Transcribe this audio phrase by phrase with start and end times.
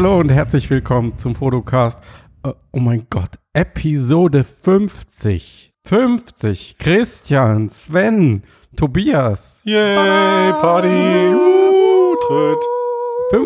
[0.00, 1.98] Hallo und herzlich willkommen zum Fotocast.
[2.44, 5.74] Äh, oh mein Gott, Episode 50.
[5.86, 6.78] 50.
[6.78, 8.44] Christian, Sven,
[8.76, 9.60] Tobias.
[9.64, 10.86] Yay, Party.
[11.34, 12.58] Uh, Tröd.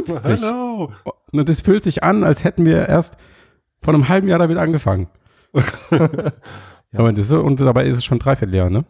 [0.04, 0.42] 50.
[0.42, 0.92] Hallo.
[1.32, 3.16] Und es fühlt sich an, als hätten wir erst
[3.80, 5.08] vor einem halben Jahr damit angefangen.
[6.92, 8.84] Aber das ist, und dabei ist es schon dreiviertel Jahr, ne?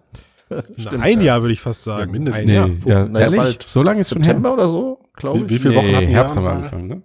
[0.51, 0.65] Na,
[0.99, 2.07] ein Jahr würde ich fast sagen.
[2.07, 2.41] Ja, mindestens.
[2.43, 3.09] Ein Nee, Jahr.
[3.09, 3.63] ja, bald.
[3.63, 4.33] So lange ist schon her.
[4.35, 5.51] September oder so, glaube Wie, ich.
[5.51, 6.15] wie viele Wochen Nee, hatten wir?
[6.17, 7.03] Herbst am Anfang, ne?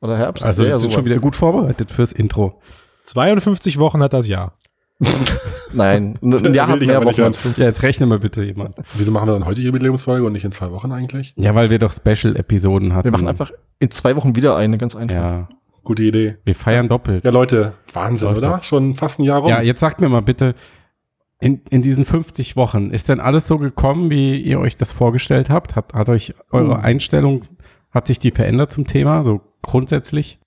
[0.00, 0.44] Oder Herbst.
[0.44, 0.94] Also wir ja, sind sowas.
[0.94, 2.60] schon wieder gut vorbereitet fürs Intro.
[3.04, 4.54] 52 Wochen hat das Jahr.
[5.72, 7.38] Nein, ein ein Jahr hat ich mehr Wochen als.
[7.56, 8.76] Ja, jetzt rechne mal bitte jemand.
[8.94, 11.32] Wieso machen wir dann heute die Jubiläumsfolge und nicht in zwei Wochen eigentlich?
[11.36, 13.04] Ja, weil wir doch Special-Episoden hatten.
[13.04, 15.16] Wir machen einfach in zwei Wochen wieder eine, ganz einfach.
[15.16, 15.48] Ja,
[15.84, 16.36] Gute Idee.
[16.44, 17.24] wir feiern doppelt.
[17.24, 18.50] Ja, Leute, Wahnsinn, Läuft oder?
[18.58, 18.64] doch.
[18.64, 19.48] Schon fast ein Jahr rum.
[19.48, 20.54] Ja, jetzt sagt mir mal bitte,
[21.40, 25.48] in, in diesen 50 Wochen, ist denn alles so gekommen, wie ihr euch das vorgestellt
[25.48, 25.76] habt?
[25.76, 26.82] Hat, hat euch eure Uh.
[26.82, 27.46] Einstellung,
[27.90, 30.38] hat sich die verändert zum Thema, so grundsätzlich?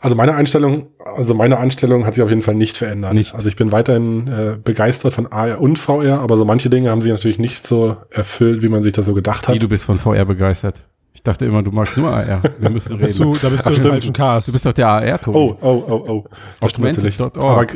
[0.00, 3.14] Also meine Einstellung, also meine Einstellung hat sich auf jeden Fall nicht verändert.
[3.14, 3.34] Nicht.
[3.34, 7.00] Also ich bin weiterhin äh, begeistert von AR und VR, aber so manche Dinge haben
[7.00, 9.62] sich natürlich nicht so erfüllt, wie man sich das so gedacht Wie, hat.
[9.62, 10.88] du bist von VR begeistert.
[11.12, 12.42] Ich dachte immer, du magst nur AR.
[12.58, 13.32] Wir müssen Bist reden.
[13.32, 14.48] du, da bist du im falschen Cast.
[14.48, 15.38] Du bist doch der AR-Tobi.
[15.38, 16.24] Oh, oh, oh, oh.
[16.60, 17.20] Das stimmt natürlich.
[17.20, 17.66] Aber,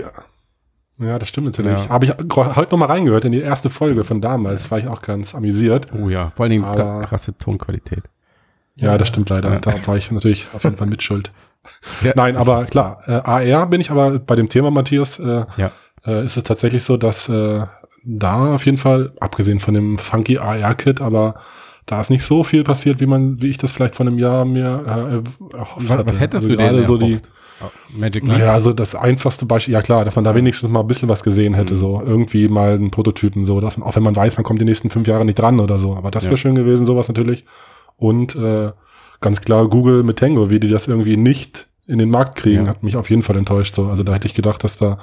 [0.99, 1.85] ja, das stimmt natürlich.
[1.85, 1.89] Ja.
[1.89, 4.71] Habe ich heute noch mal reingehört in die erste Folge von damals.
[4.73, 5.87] War ich auch ganz amüsiert.
[5.95, 8.03] Oh ja, vor allen Dingen krasse Tonqualität.
[8.81, 9.53] Ja, das stimmt leider.
[9.55, 9.59] Ja.
[9.61, 11.31] Da war ich natürlich auf jeden Fall mitschuld.
[12.03, 15.71] Ja, Nein, aber klar, äh, AR bin ich aber bei dem Thema, Matthias, äh, Ja.
[16.07, 17.61] äh, ist es tatsächlich so, dass äh,
[18.05, 21.35] da auf jeden Fall, abgesehen von dem funky AR-Kit, aber
[21.85, 24.47] da ist nicht so viel passiert, wie man, wie ich das vielleicht vor einem Jahr
[24.47, 24.83] mir
[25.53, 26.07] äh, erhofft Was, hatte.
[26.07, 27.19] was hättest also du denn so die?
[27.61, 27.67] Oh,
[27.99, 28.33] Magic Leap?
[28.39, 31.23] naja, also das einfachste Beispiel, ja klar, dass man da wenigstens mal ein bisschen was
[31.23, 31.79] gesehen hätte, Mhm.
[31.79, 34.65] so irgendwie mal einen Prototypen, so, dass man, auch wenn man weiß, man kommt die
[34.65, 36.31] nächsten fünf Jahre nicht dran oder so, aber das Ja.
[36.31, 37.45] wäre schön gewesen, sowas natürlich.
[37.99, 38.73] Und äh,
[39.21, 42.71] ganz klar Google mit Tango, wie die das irgendwie nicht in den Markt kriegen, Ja.
[42.71, 43.75] hat mich auf jeden Fall enttäuscht.
[43.75, 44.99] So, also da hätte ich gedacht, dass da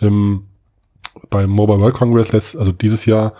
[0.00, 0.44] ähm,
[1.30, 3.32] beim Mobile World Congress, letzt, also dieses Jahr,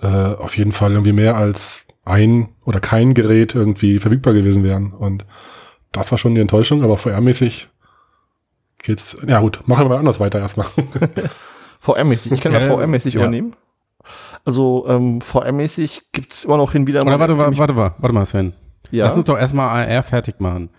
[0.00, 4.92] äh, auf jeden Fall irgendwie mehr als ein oder kein Gerät irgendwie verfügbar gewesen wären.
[4.92, 5.24] Und
[5.92, 7.68] das war schon die Enttäuschung, aber VR-mäßig
[8.82, 9.16] geht's.
[9.26, 10.66] Ja gut, machen wir mal anders weiter erstmal.
[11.80, 12.32] VR-mäßig.
[12.32, 13.20] Ich kann mal Ja, VR-mäßig ja.
[13.20, 13.54] übernehmen.
[14.44, 18.26] Also ähm, VR-mäßig gibt's immer noch hin wieder Oder warte, warte, warte mal, warte mal,
[18.26, 18.52] Sven.
[18.90, 19.06] Ja.
[19.06, 20.70] Lass uns doch erstmal AR fertig machen.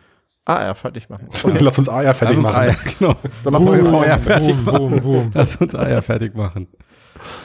[0.47, 1.29] Ja, fertig machen.
[1.59, 2.55] Lass uns AR fertig uns machen.
[2.55, 3.15] AR, genau.
[3.43, 3.91] Dann machen wir Boom.
[4.03, 4.03] VR.
[4.03, 5.31] VR fertig boom, boom, boom.
[5.33, 6.67] Lass uns AR fertig machen.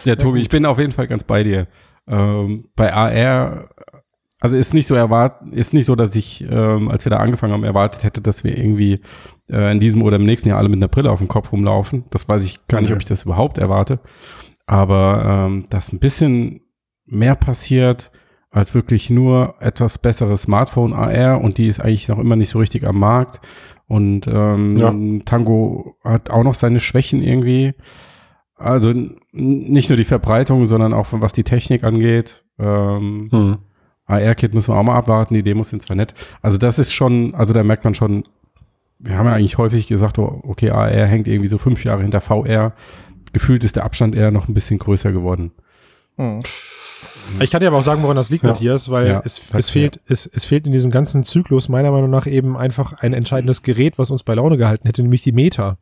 [0.04, 1.68] Ja, Tobi, ich bin auf jeden Fall ganz bei dir.
[2.08, 3.68] Ähm, bei AR,
[4.40, 7.52] also ist nicht so erwartet, ist nicht so, dass ich, ähm, als wir da angefangen
[7.52, 9.00] haben, erwartet hätte, dass wir irgendwie
[9.48, 12.04] äh, in diesem oder im nächsten Jahr alle mit einer Brille auf dem Kopf rumlaufen.
[12.10, 12.96] Das weiß ich gar nicht, Mhm.
[12.96, 14.00] ob ich das überhaupt erwarte.
[14.68, 16.60] Aber ähm, dass ein bisschen
[17.06, 18.10] mehr passiert
[18.50, 22.58] als wirklich nur etwas besseres Smartphone AR und die ist eigentlich noch immer nicht so
[22.58, 23.40] richtig am Markt.
[23.86, 24.94] Und ähm, Ja.
[25.24, 27.74] Tango hat auch noch seine Schwächen irgendwie.
[28.56, 28.92] Also
[29.32, 32.44] nicht nur die Verbreitung, sondern auch was die Technik angeht.
[32.58, 33.58] Ähm, Hm.
[34.06, 36.14] AR-Kit müssen wir auch mal abwarten, die Demos sind zwar nett.
[36.42, 38.24] Also das ist schon, also da merkt man schon,
[38.98, 42.20] wir haben ja eigentlich häufig gesagt, oh, okay, AR hängt irgendwie so fünf Jahre hinter
[42.20, 42.72] VR.
[43.32, 45.52] Gefühlt ist der Abstand eher noch ein bisschen größer geworden.
[46.16, 46.40] Hm.
[47.40, 48.50] Ich kann dir aber auch sagen, woran das liegt, Ja.
[48.50, 52.10] Matthias, weil Ja, es, es, fehlt, es, es fehlt in diesem ganzen Zyklus meiner Meinung
[52.10, 55.76] nach eben einfach ein entscheidendes Gerät, was uns bei Laune gehalten hätte, nämlich die Meta.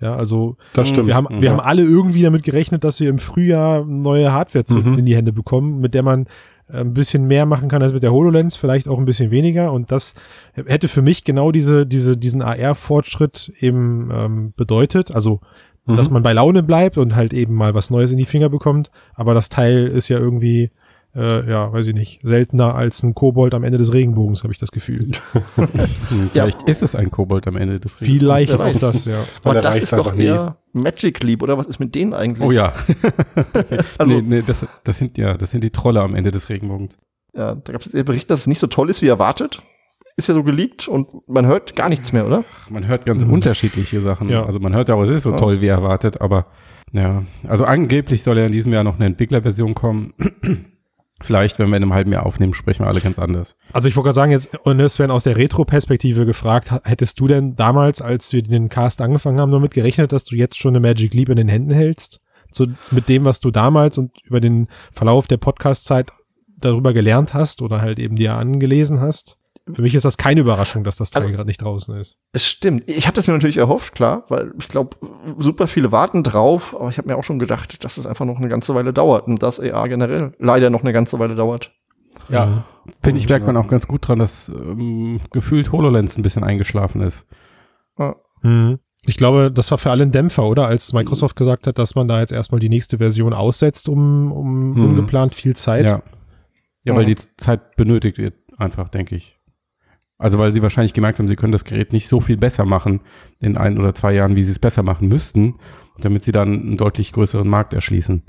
[0.00, 1.06] Ja, also Das stimmt.
[1.06, 1.42] wir haben, Mhm.
[1.42, 4.98] wir haben alle irgendwie damit gerechnet, dass wir im Frühjahr neue Hardware zu, Mhm.
[4.98, 6.26] in die Hände bekommen, mit der man
[6.72, 9.72] äh, ein bisschen mehr machen kann als mit der HoloLens, vielleicht auch ein bisschen weniger.
[9.72, 10.14] Und das
[10.54, 15.10] hätte für mich genau diese, diese, diesen AR-Fortschritt eben ähm, bedeutet.
[15.14, 15.40] Also,
[15.92, 15.96] Mhm.
[15.96, 18.90] dass man bei Laune bleibt und halt eben mal was Neues in die Finger bekommt.
[19.14, 20.70] Aber das Teil ist ja irgendwie,
[21.14, 24.58] äh, ja, weiß ich nicht, seltener als ein Kobold am Ende des Regenbogens, habe ich
[24.58, 25.10] das Gefühl.
[25.56, 26.44] Hm, Ja.
[26.44, 28.80] Vielleicht ist es ein Kobold am Ende des Vielleicht Wer auch weiß.
[28.80, 29.18] das, ja.
[29.44, 30.24] Aber der das ist doch nie.
[30.24, 32.46] eher Magic Leap, oder was ist mit denen eigentlich?
[32.46, 32.72] Oh ja.
[33.98, 36.96] Also, nee, nee, das, das sind ja, das sind die Trolle am Ende des Regenbogens.
[37.34, 39.62] ja, da gab es den Bericht, dass es nicht so toll ist, wie erwartet.
[40.16, 42.44] Ist ja so geleakt und man hört gar nichts mehr, oder?
[42.68, 43.32] Man hört ganz Mhm.
[43.32, 44.28] unterschiedliche Sachen.
[44.28, 44.44] Ja.
[44.44, 45.36] Also man hört ja auch, es ist so Ja.
[45.36, 46.46] toll wie erwartet, aber
[46.92, 47.22] ja.
[47.48, 50.12] Also angeblich soll ja in diesem Jahr noch eine Entwicklerversion kommen.
[51.22, 53.54] Vielleicht, wenn wir in einem halben Jahr aufnehmen, sprechen wir alle ganz anders.
[53.74, 57.26] Also ich wollte gerade sagen, jetzt, und es werden aus der Retro-Perspektive gefragt, hättest du
[57.28, 60.80] denn damals, als wir den Cast angefangen haben, damit gerechnet, dass du jetzt schon eine
[60.80, 62.20] Magic Leap in den Händen hältst?
[62.50, 66.10] So, mit dem, was du damals und über den Verlauf der Podcast-Zeit
[66.58, 69.36] darüber gelernt hast oder halt eben dir angelesen hast?
[69.74, 72.18] Für mich ist das keine Überraschung, dass das Teil Also- gerade nicht draußen ist.
[72.32, 72.84] Es stimmt.
[72.88, 74.96] Ich hatte es mir natürlich erhofft, klar, weil ich glaube,
[75.38, 78.38] super viele warten drauf, aber ich habe mir auch schon gedacht, dass es einfach noch
[78.38, 81.72] eine ganze Weile dauert und dass AR generell leider noch eine ganze Weile dauert.
[82.28, 82.64] Ja,
[83.02, 83.60] finde ich, merkt man ja.
[83.60, 87.26] auch ganz gut dran, dass ähm, gefühlt HoloLens ein bisschen eingeschlafen ist.
[88.42, 88.78] Mhm.
[89.06, 90.66] Ich glaube, das war für alle ein Dämpfer, oder?
[90.66, 94.70] Als Microsoft gesagt hat, dass man da jetzt erstmal die nächste Version aussetzt, um, um
[94.72, 94.84] Mhm.
[94.84, 95.84] ungeplant viel Zeit.
[95.84, 96.02] Ja.
[96.84, 99.38] Ja, weil die Zeit benötigt wird, einfach, denke ich.
[100.20, 103.00] Also weil sie wahrscheinlich gemerkt haben, sie können das Gerät nicht so viel besser machen
[103.38, 105.54] in ein oder zwei Jahren, wie sie es besser machen müssten,
[105.98, 108.22] damit sie dann einen deutlich größeren Markt erschließen.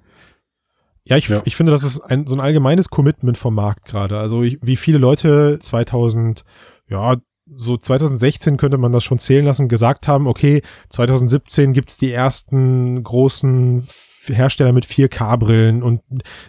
[1.04, 1.42] Ja, ich, Ja.
[1.44, 4.18] ich finde, das ist ein, so ein allgemeines Commitment vom Markt gerade.
[4.18, 6.46] Also ich, wie viele Leute 2000,
[6.88, 7.18] ja,
[7.54, 13.04] so 2016 könnte man das schon zählen lassen, gesagt haben, okay, 2017 gibt's die ersten
[13.04, 13.86] großen
[14.28, 16.02] Hersteller mit 4K-Brillen und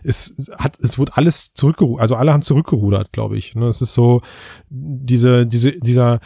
[0.02, 3.54] es hat, es wurde alles zurückgerudert, also alle haben zurückgerudert, glaube ich.
[3.54, 4.20] Ne, Es ist so
[4.68, 6.20] diese, diese, dieser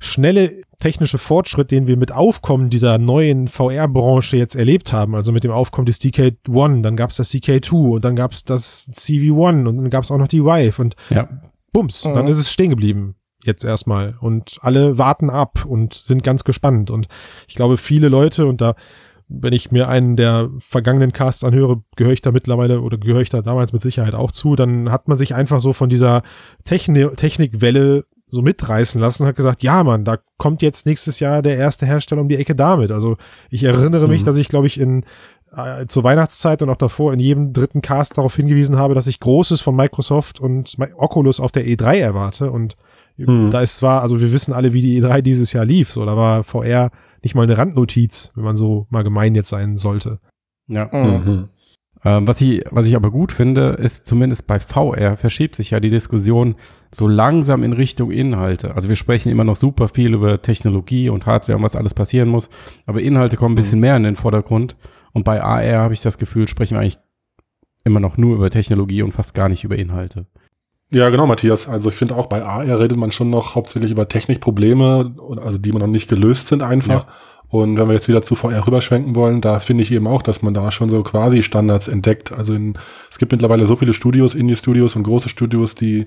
[0.00, 5.44] schnelle technische Fortschritt, den wir mit Aufkommen dieser neuen VR-Branche jetzt erlebt haben, also mit
[5.44, 9.90] dem Aufkommen des DK1, dann gab's das CK2 und dann gab's das CV1 und dann
[9.90, 11.28] gab's auch noch die Vive und Ja.
[11.72, 12.14] bums, Mhm.
[12.14, 13.14] dann ist es stehen geblieben
[13.44, 17.08] jetzt erstmal und alle warten ab und sind ganz gespannt und
[17.46, 18.74] ich glaube viele Leute und da
[19.28, 23.30] wenn ich mir einen der vergangenen Casts anhöre, gehöre ich da mittlerweile oder gehöre ich
[23.30, 26.22] da damals mit Sicherheit auch zu, dann hat man sich einfach so von dieser
[26.64, 31.40] Techni Technikwelle so mitreißen lassen und hat gesagt, ja Mann, da kommt jetzt nächstes Jahr
[31.42, 32.90] der erste Hersteller um die Ecke damit.
[32.90, 33.16] Also
[33.50, 34.26] ich erinnere mich, Mhm.
[34.26, 35.04] dass ich glaube ich in
[35.56, 39.20] äh, zur Weihnachtszeit und auch davor in jedem dritten Cast darauf hingewiesen habe, dass ich
[39.20, 42.76] Großes von Microsoft und Oculus auf der E3 erwarte und
[43.16, 43.52] Mhm.
[43.52, 46.16] da ist zwar, also wir wissen alle, wie die E3 dieses Jahr lief, so, da
[46.16, 46.90] war VR
[47.24, 50.20] nicht mal eine Randnotiz, wenn man so mal gemein jetzt sein sollte.
[50.68, 50.88] Ja.
[50.92, 51.32] Mhm.
[51.32, 51.48] Mhm.
[52.04, 55.80] Ähm, was, ich, was ich aber gut finde, ist zumindest bei VR verschiebt sich ja
[55.80, 56.56] die Diskussion
[56.94, 58.74] so langsam in Richtung Inhalte.
[58.74, 62.28] Also wir sprechen immer noch super viel über Technologie und Hardware und was alles passieren
[62.28, 62.50] muss,
[62.86, 64.76] aber Inhalte kommen ein bisschen mehr in den Vordergrund.
[65.12, 66.98] Und bei AR habe ich das Gefühl, sprechen wir eigentlich
[67.84, 70.26] immer noch nur über Technologie und fast gar nicht über Inhalte.
[70.94, 71.68] Ja, genau, Matthias.
[71.68, 75.72] Also ich finde auch bei AR redet man schon noch hauptsächlich über Technikprobleme, also die
[75.72, 77.06] man noch nicht gelöst sind einfach.
[77.48, 80.42] Und wenn wir jetzt wieder zu VR rüberschwenken wollen, da finde ich eben auch, dass
[80.42, 82.30] man da schon so quasi Standards entdeckt.
[82.30, 82.78] Also in,
[83.10, 86.04] es gibt mittlerweile so viele Studios, Indie-Studios und große Studios, die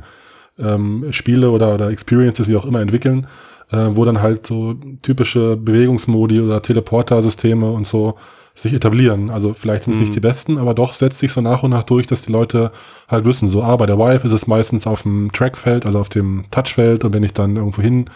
[0.58, 3.28] ähm, Spiele oder, oder Experiences, wie auch immer, entwickeln,
[3.72, 8.16] äh, wo dann halt so typische Bewegungsmodi oder Teleporter-Systeme und so
[8.60, 9.30] sich etablieren.
[9.30, 10.04] Also vielleicht sind es Mhm.
[10.06, 12.72] nicht die besten, aber doch setzt sich so nach und nach durch, dass die Leute
[13.08, 16.10] halt wissen, so, ah, bei der Vive ist es meistens auf dem Trackfeld, also auf
[16.10, 18.10] dem Touchfeld und wenn ich dann irgendwo hin,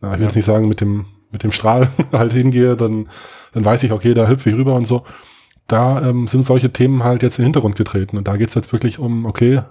[0.00, 0.26] na, ich will Ja.
[0.26, 3.08] jetzt nicht sagen, mit dem, mit dem Strahl halt hingehe, dann,
[3.52, 5.04] dann weiß ich, okay, da hüpfe ich rüber und so.
[5.68, 8.72] Da ähm, sind solche Themen halt jetzt in den Hintergrund getreten und da geht's jetzt
[8.72, 9.62] wirklich um, okay,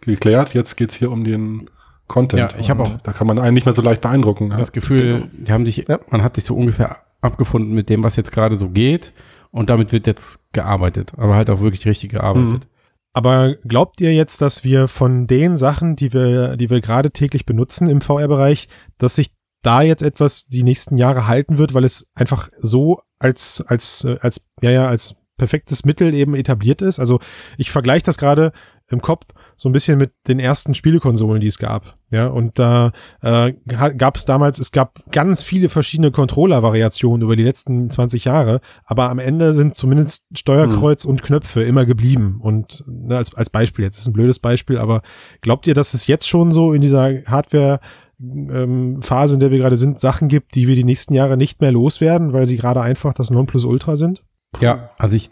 [0.00, 1.68] geklärt, jetzt geht's hier um den
[2.08, 2.52] Content.
[2.52, 4.50] Ja, ich hab Und auch- Da kann man einen nicht mehr so leicht beeindrucken.
[4.52, 4.56] Ja.
[4.56, 5.98] Das Gefühl, die haben sich, Ja.
[6.10, 9.12] man hat sich so ungefähr abgefunden mit dem, was jetzt gerade so geht.
[9.56, 12.68] Und damit wird jetzt gearbeitet, aber halt auch wirklich richtig gearbeitet.
[13.14, 17.46] Aber glaubt ihr jetzt, dass wir von den Sachen, die wir, die wir gerade täglich
[17.46, 18.68] benutzen im VR-Bereich,
[18.98, 19.30] dass sich
[19.62, 24.18] da jetzt etwas die nächsten Jahre halten wird, weil es einfach so als, als, äh,
[24.20, 26.98] als, ja, ja, als perfektes Mittel eben etabliert ist?
[26.98, 27.18] Also
[27.56, 28.52] ich vergleiche das gerade
[28.90, 29.24] im Kopf
[29.56, 31.96] so ein bisschen mit den ersten Spielekonsolen, die es gab.
[32.10, 37.42] Ja, und da äh, gab es damals, es gab ganz viele verschiedene Controller-Variationen über die
[37.42, 42.38] letzten 20 Jahre, aber am Ende sind zumindest Steuerkreuz und Knöpfe immer geblieben.
[42.40, 45.02] Und ne, als, als Beispiel, jetzt ist ein blödes Beispiel, aber
[45.40, 47.80] glaubt ihr, dass es jetzt schon so in dieser Hardware
[48.20, 51.60] ähm, Phase, in der wir gerade sind, Sachen gibt, die wir die nächsten Jahre nicht
[51.60, 54.22] mehr loswerden, weil sie gerade einfach das Nonplusultra sind?
[54.60, 55.28] Ja, also ich,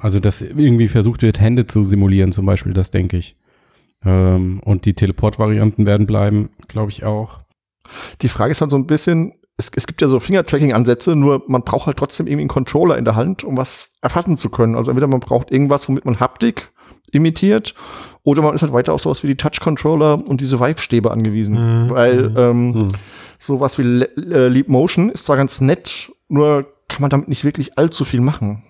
[0.00, 3.36] also dass irgendwie versucht wird, Hände zu simulieren, zum Beispiel, das denke ich.
[4.04, 7.40] Ähm, und die Teleport-Varianten werden bleiben, glaube ich auch.
[8.22, 11.62] Die Frage ist halt so ein bisschen, es, es gibt ja so Finger-Tracking-Ansätze, nur man
[11.62, 14.74] braucht halt trotzdem irgendwie einen Controller in der Hand, um was erfassen zu können.
[14.76, 16.72] Also entweder man braucht irgendwas, womit man Haptik
[17.12, 17.74] imitiert,
[18.24, 21.84] oder man ist halt weiter auf sowas wie die Touch-Controller und diese Vive-Stäbe angewiesen.
[21.84, 21.90] Mhm.
[21.90, 22.36] Weil Mhm.
[22.38, 22.88] ähm, Hm.
[23.38, 27.44] sowas wie Le äh, Leap Motion ist zwar ganz nett, nur kann man damit nicht
[27.44, 28.64] wirklich allzu viel machen.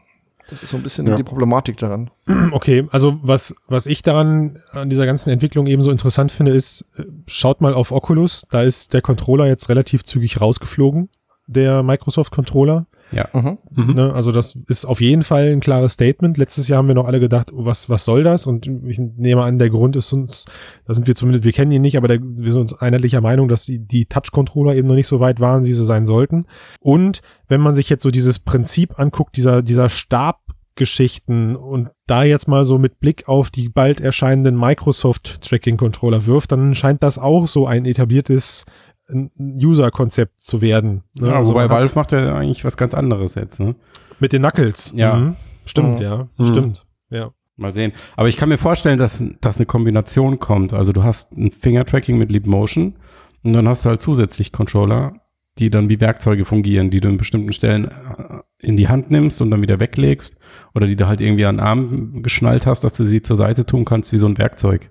[0.51, 1.15] Das ist so ein bisschen Ja.
[1.17, 2.11] die Problematik daran.
[2.53, 6.85] Okay, also was, was ich daran an dieser ganzen Entwicklung eben so interessant finde, ist,
[6.97, 11.09] äh, schaut mal auf Oculus, da ist der Controller jetzt relativ zügig rausgeflogen,
[11.47, 12.87] der Microsoft Controller.
[13.13, 13.29] Ja.
[13.33, 13.59] Mhm.
[13.71, 13.95] Mhm.
[13.95, 14.13] Ne?
[14.13, 16.37] Also das ist auf jeden Fall ein klares Statement.
[16.37, 18.47] Letztes Jahr haben wir noch alle gedacht, oh, was, was soll das?
[18.47, 20.45] Und ich nehme an, der Grund ist uns,
[20.87, 23.49] da sind wir zumindest, wir kennen ihn nicht, aber der, wir sind uns einheitlicher Meinung,
[23.49, 26.47] dass die, die Touch-Controller eben noch nicht so weit waren, wie sie sein sollten.
[26.81, 32.49] Und wenn man sich jetzt so dieses Prinzip anguckt, dieser, dieser Stabgeschichten und da jetzt
[32.49, 37.19] mal so mit Blick auf die bald erscheinenden Microsoft Tracking Controller wirft, dann scheint das
[37.19, 38.65] auch so ein etabliertes
[39.09, 41.03] äh, User-Konzept zu werden.
[41.19, 41.29] ne?
[41.29, 43.75] Ja, Also wobei Valve macht ja eigentlich was ganz anderes jetzt, ne?
[44.21, 44.93] mit den Knuckles.
[44.97, 45.15] Ja.
[45.17, 45.37] Mhm.
[45.65, 46.05] Stimmt, Mhm.
[46.05, 46.29] ja.
[46.39, 46.45] Mhm.
[46.45, 46.87] Stimmt.
[47.11, 47.31] Ja.
[47.57, 47.93] Mal sehen.
[48.17, 50.73] Aber ich kann mir vorstellen, dass, dass eine Kombination kommt.
[50.73, 52.95] Also du hast ein Finger-Tracking mit Leap Motion
[53.43, 55.15] und dann hast du halt zusätzlich Controller,
[55.59, 59.41] die dann wie Werkzeuge fungieren, die du in bestimmten Stellen äh, in die Hand nimmst
[59.41, 60.37] und dann wieder weglegst
[60.75, 63.65] oder die du halt irgendwie an den Arm geschnallt hast, dass du sie zur Seite
[63.67, 64.91] tun kannst wie so ein Werkzeug.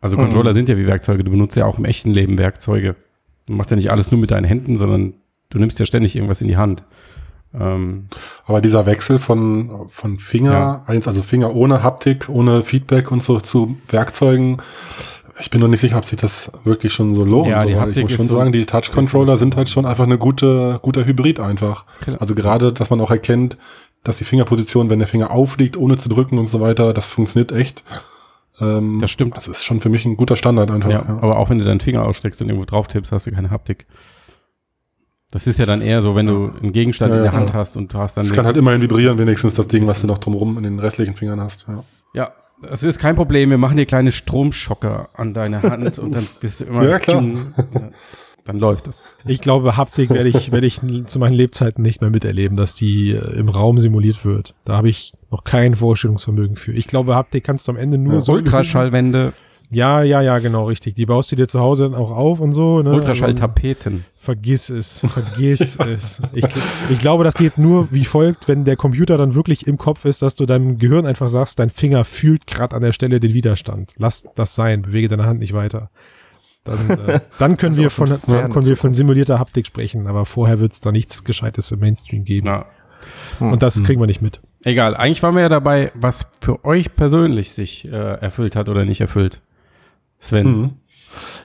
[0.00, 0.22] Also Mhm.
[0.22, 1.24] Controller sind ja wie Werkzeuge.
[1.24, 2.96] Du benutzt ja auch im echten Leben Werkzeuge.
[3.46, 5.14] Du machst ja nicht alles nur mit deinen Händen, sondern
[5.50, 6.84] du nimmst ja ständig irgendwas in die Hand.
[7.58, 8.08] Ähm,
[8.44, 10.84] Aber dieser Wechsel von, von Finger, Ja.
[10.86, 14.58] eins, also Finger ohne Haptik, ohne Feedback und so zu Werkzeugen,
[15.40, 17.48] ich bin noch nicht sicher, ob sich das wirklich schon so lohnt.
[17.48, 20.04] Ja, so, die Haptik ich muss schon so- sagen, die Touch-Controller sind halt schon einfach
[20.04, 21.84] eine gute, guter Hybrid einfach.
[22.02, 22.18] Klar.
[22.20, 23.56] Also gerade, dass man auch erkennt,
[24.04, 27.52] dass die Fingerposition, wenn der Finger aufliegt, ohne zu drücken und so weiter, das funktioniert
[27.52, 27.82] echt.
[28.60, 29.36] Ähm, Das stimmt.
[29.36, 30.90] Das ist schon für mich ein guter Standard einfach.
[30.90, 33.50] ja, aber auch wenn du deinen Finger ausstreckst und irgendwo drauf tippst, hast du keine
[33.50, 33.86] Haptik.
[35.30, 37.52] Das ist ja dann eher so, wenn du einen Gegenstand Ja, in der ja, Hand
[37.52, 40.06] hast und du hast dann Es kann halt immerhin vibrieren, wenigstens das Ding, was du
[40.06, 41.66] noch drumherum in den restlichen Fingern hast.
[41.68, 41.84] Ja.
[42.14, 43.50] Ja, das ist kein Problem.
[43.50, 46.82] Wir machen dir kleine Stromschocker an deine Hand und dann bist du immer.
[46.88, 47.22] Ja, klar.
[48.48, 49.04] Dann läuft es.
[49.26, 53.10] Ich glaube, Haptik werde ich, werde ich zu meinen Lebzeiten nicht mehr miterleben, dass die
[53.10, 54.54] äh, im Raum simuliert wird.
[54.64, 56.72] Da habe ich noch kein Vorstellungsvermögen für.
[56.72, 58.32] Ich glaube, Haptik kannst du am Ende nur Ja, so.
[58.32, 59.34] Ultraschallwände,
[59.70, 60.94] Ja, ja, ja, genau, richtig.
[60.94, 62.80] Die baust du dir zu Hause dann auch auf und so.
[62.80, 62.94] Ne?
[62.94, 64.06] Ultraschalltapeten.
[64.16, 66.22] Vergiss es, vergiss es.
[66.32, 66.46] Ich,
[66.88, 70.22] ich glaube, das geht nur wie folgt, wenn der Computer dann wirklich im Kopf ist,
[70.22, 73.92] dass du deinem Gehirn einfach sagst, dein Finger fühlt gerade an der Stelle den Widerstand.
[73.98, 75.90] Lass das sein, bewege deine Hand nicht weiter.
[76.64, 80.60] Dann, äh, dann können wir von, entfernt können wir von simulierter Haptik sprechen, aber vorher
[80.60, 82.46] wird es da nichts Gescheites im Mainstream geben.
[82.48, 82.66] Na,
[83.38, 84.40] Und das kriegen wir nicht mit.
[84.64, 84.96] egal.
[84.96, 89.00] Eigentlich waren wir ja dabei, was für euch persönlich sich äh, erfüllt hat oder nicht
[89.00, 89.40] erfüllt.
[90.18, 90.46] Sven.
[90.46, 90.70] Mhm.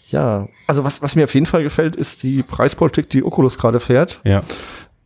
[0.08, 3.80] Ja, also was, was mir auf jeden Fall gefällt, ist die Preispolitik, die Oculus gerade
[3.80, 4.20] fährt.
[4.26, 4.44] Ja.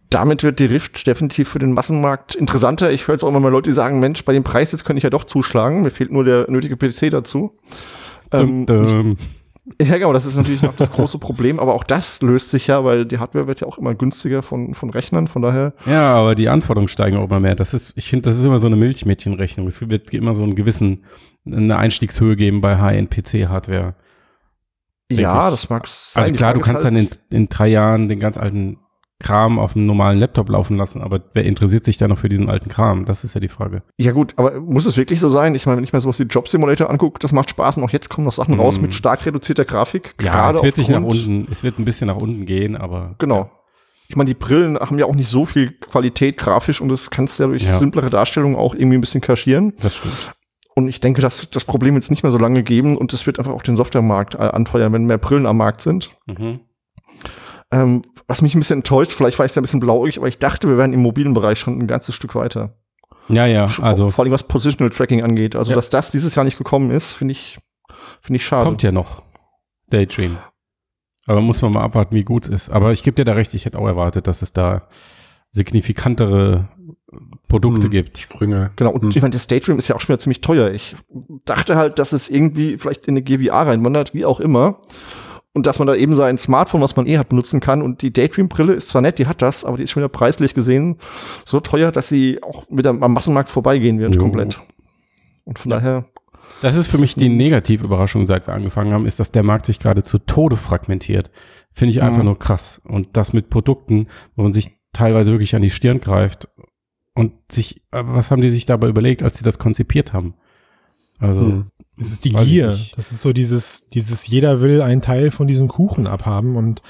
[0.09, 2.91] Damit wird die Rift definitiv für den Massenmarkt interessanter.
[2.91, 4.97] Ich höre jetzt auch immer mal Leute, die sagen, Mensch, bei dem Preis jetzt könnte
[4.99, 5.81] ich ja doch zuschlagen.
[5.81, 7.57] Mir fehlt nur der nötige PC dazu.
[8.31, 9.17] Ähm, Dum, dum.
[9.81, 12.83] Ja, genau, das ist natürlich noch das große Problem, aber auch das löst sich ja,
[12.83, 15.73] weil die Hardware wird ja auch immer günstiger von, von Rechnern, von daher.
[15.85, 17.55] Ja, aber die Anforderungen steigen auch immer mehr.
[17.55, 19.67] Das ist, ich finde, das ist immer so eine Milchmädchenrechnung.
[19.67, 21.03] Es wird immer so einen gewissen,
[21.45, 23.95] eine Einstiegshöhe geben bei High-End-PC-Hardware.
[25.11, 25.51] Ja, ich.
[25.51, 26.23] das mag sein.
[26.23, 28.77] Also klar, du kannst dann halt- in, in drei Jahren den ganz alten
[29.19, 32.49] Kram auf einem normalen Laptop laufen lassen, aber wer interessiert sich da noch für diesen
[32.49, 33.05] alten Kram?
[33.05, 33.81] Das ist ja die Frage.
[33.97, 35.55] Ja gut, aber muss es wirklich so sein?
[35.55, 37.89] Ich meine, wenn ich mir sowas wie Job Simulator angucke, das macht Spaß und auch
[37.89, 38.83] jetzt kommen noch Sachen raus Mhm.
[38.83, 40.13] mit stark reduzierter Grafik.
[40.21, 43.49] Ja, es wird sich nach unten, es wird ein bisschen nach unten gehen, aber Genau.
[44.09, 47.39] Ich meine, die Brillen haben ja auch nicht so viel Qualität grafisch und das kannst
[47.39, 47.77] du ja durch Ja.
[47.79, 49.73] simplere Darstellungen auch irgendwie ein bisschen kaschieren.
[49.81, 50.33] das stimmt.
[50.75, 53.39] Und ich denke, dass das Problem jetzt nicht mehr so lange geben und es wird
[53.39, 56.11] einfach auch den Softwaremarkt äh, anfeuern, wenn mehr Brillen am Markt sind.
[56.27, 56.59] Mhm.
[57.71, 60.39] Ähm, was mich ein bisschen enttäuscht, vielleicht war ich da ein bisschen blauäugig, aber ich
[60.39, 62.77] dachte, wir wären im mobilen Bereich schon ein ganzes Stück weiter.
[63.29, 65.55] Ja, ja, Vor- also vor allem was Positional Tracking angeht.
[65.55, 65.75] Also, Ja.
[65.75, 67.59] dass das dieses Jahr nicht gekommen ist, finde ich,
[68.21, 68.63] finde ich schade.
[68.63, 69.21] kommt ja noch.
[69.89, 70.37] Daydream.
[71.25, 72.69] Aber muss man mal abwarten, wie gut es ist.
[72.69, 74.87] Aber ich gebe dir da recht, ich hätte auch erwartet, dass es da
[75.51, 76.69] signifikantere
[77.49, 77.91] Produkte Hm.
[77.91, 78.17] gibt.
[78.17, 78.71] Sprünge.
[78.75, 79.09] Genau, und Hm.
[79.09, 80.71] ich meine, das Daydream ist ja auch schon wieder ziemlich teuer.
[80.71, 80.95] Ich
[81.45, 84.79] dachte halt, dass es irgendwie vielleicht in eine GVR reinwandert, wie auch immer.
[85.57, 87.81] Und dass man da eben sein Smartphone, was man eh hat, benutzen kann.
[87.81, 90.53] Und die Daydream-Brille ist zwar nett, die hat das, aber die ist schon wieder preislich
[90.53, 90.97] gesehen
[91.45, 94.21] so teuer, dass sie auch wieder am Massenmarkt vorbeigehen wird, Jo.
[94.21, 94.61] komplett.
[95.45, 96.05] Und von daher,
[96.61, 99.79] Das ist für mich die Negativüberraschung, seit wir angefangen haben, ist, dass der Markt sich
[99.79, 101.31] gerade zu Tode fragmentiert.
[101.73, 102.25] Finde ich einfach Mhm.
[102.25, 102.79] nur krass.
[102.85, 106.49] Und das mit Produkten, wo man sich teilweise wirklich an die Stirn greift
[107.15, 110.35] und sich, äh, was haben die sich dabei überlegt, als sie das konzipiert haben?
[111.19, 111.65] Also, Hm.
[111.97, 112.77] Das ist die Weiß Gier.
[112.95, 116.81] Das ist so dieses, dieses jeder will einen Teil von diesem Kuchen abhaben und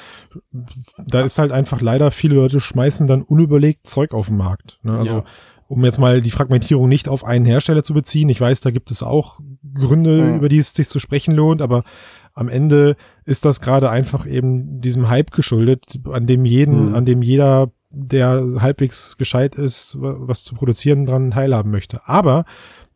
[1.06, 4.80] da ist halt einfach leider viele Leute schmeißen dann unüberlegt Zeug auf den Markt.
[4.84, 4.98] Ne?
[4.98, 5.24] Also Ja.
[5.70, 8.30] um jetzt mal die Fragmentierung nicht auf einen Hersteller zu beziehen.
[8.30, 9.40] Ich weiß, da gibt es auch
[9.74, 10.36] Gründe, Mhm.
[10.38, 11.84] über die es sich zu sprechen lohnt, aber
[12.34, 12.96] am Ende
[13.26, 16.96] ist das gerade einfach eben diesem Hype geschuldet, an dem jeden, Mhm.
[16.96, 22.02] an dem jeder, der halbwegs gescheit ist, wa- was zu produzieren, dran teilhaben möchte.
[22.06, 22.46] Aber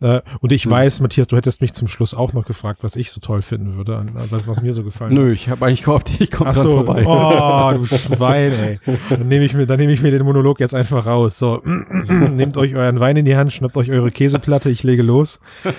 [0.02, 0.72] äh, und ich Mhm.
[0.72, 3.76] weiß, Matthias, du hättest mich zum Schluss auch noch gefragt, was ich so toll finden
[3.76, 6.84] würde, an, das, was mir so gefallen nö, ich habe eigentlich gehofft, ich komme so,
[6.84, 7.04] vorbei.
[7.06, 8.80] oh, du Schwein, ey.
[9.10, 11.38] Dann nehme ich mir, dann nehme ich mir den Monolog jetzt einfach raus.
[11.38, 11.62] So,
[12.08, 15.40] nehmt euch euren Wein in die Hand, schnappt euch eure Käseplatte, ich lege los.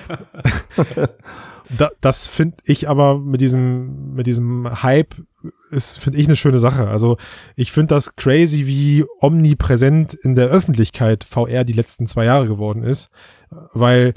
[1.79, 5.15] da, das finde ich aber mit diesem, mit diesem Hype
[5.71, 6.89] ist, finde ich eine schöne Sache.
[6.89, 7.17] Also
[7.57, 12.83] ich finde das crazy, wie omnipräsent in der Öffentlichkeit VR die letzten zwei Jahre geworden
[12.83, 13.11] ist,
[13.73, 14.15] weil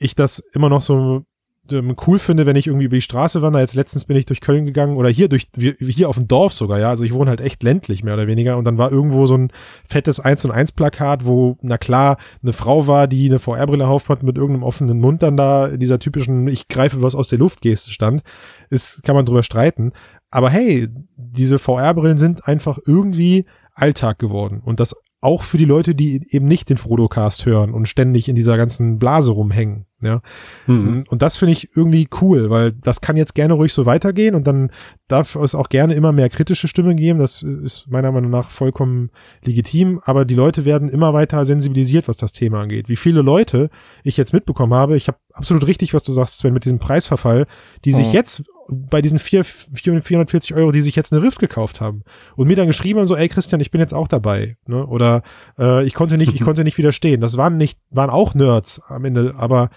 [0.00, 1.24] ich das immer noch so
[1.70, 3.62] ähm, cool finde, wenn ich irgendwie über die Straße wandere.
[3.62, 6.78] Jetzt letztens bin ich durch Köln gegangen oder hier durch, hier auf dem Dorf sogar,
[6.78, 6.90] ja.
[6.90, 8.58] Also ich wohne halt echt ländlich, mehr oder weniger.
[8.58, 9.50] Und dann war irgendwo so ein
[9.88, 14.22] fettes 1 und 1 Plakat, wo, na klar, eine Frau war, die eine VR-Brille aufhat
[14.22, 17.90] mit irgendeinem offenen Mund dann da dieser typischen Ich greife was aus der Luft Geste
[17.90, 18.22] stand.
[18.68, 19.92] Ist, kann man drüber streiten.
[20.30, 24.60] Aber hey, diese VR-Brillen sind einfach irgendwie Alltag geworden.
[24.62, 24.94] Und das
[25.24, 28.98] auch für die Leute, die eben nicht den Frodo-Cast hören und ständig in dieser ganzen
[28.98, 29.86] Blase rumhängen.
[30.02, 30.20] Ja.
[30.66, 31.04] Mhm.
[31.08, 34.46] Und das finde ich irgendwie cool, weil das kann jetzt gerne ruhig so weitergehen und
[34.46, 34.70] dann
[35.08, 37.20] darf es auch gerne immer mehr kritische Stimmen geben.
[37.20, 39.10] Das ist meiner Meinung nach vollkommen
[39.42, 42.90] legitim, aber die Leute werden immer weiter sensibilisiert, was das Thema angeht.
[42.90, 43.70] Wie viele Leute
[44.02, 47.46] ich jetzt mitbekommen habe, ich habe absolut richtig, was du sagst, Sven, mit diesem Preisverfall,
[47.86, 48.12] die sich Mhm.
[48.12, 52.02] jetzt bei diesen vier, 440 Euro, die sich jetzt eine Rift gekauft haben
[52.36, 54.86] und mir dann geschrieben haben, so, ey Christian, ich bin jetzt auch dabei, ne?
[54.86, 55.22] Oder
[55.58, 57.20] äh, ich konnte nicht, ich konnte nicht widerstehen.
[57.20, 59.70] Das waren nicht, waren auch Nerds am Ende, aber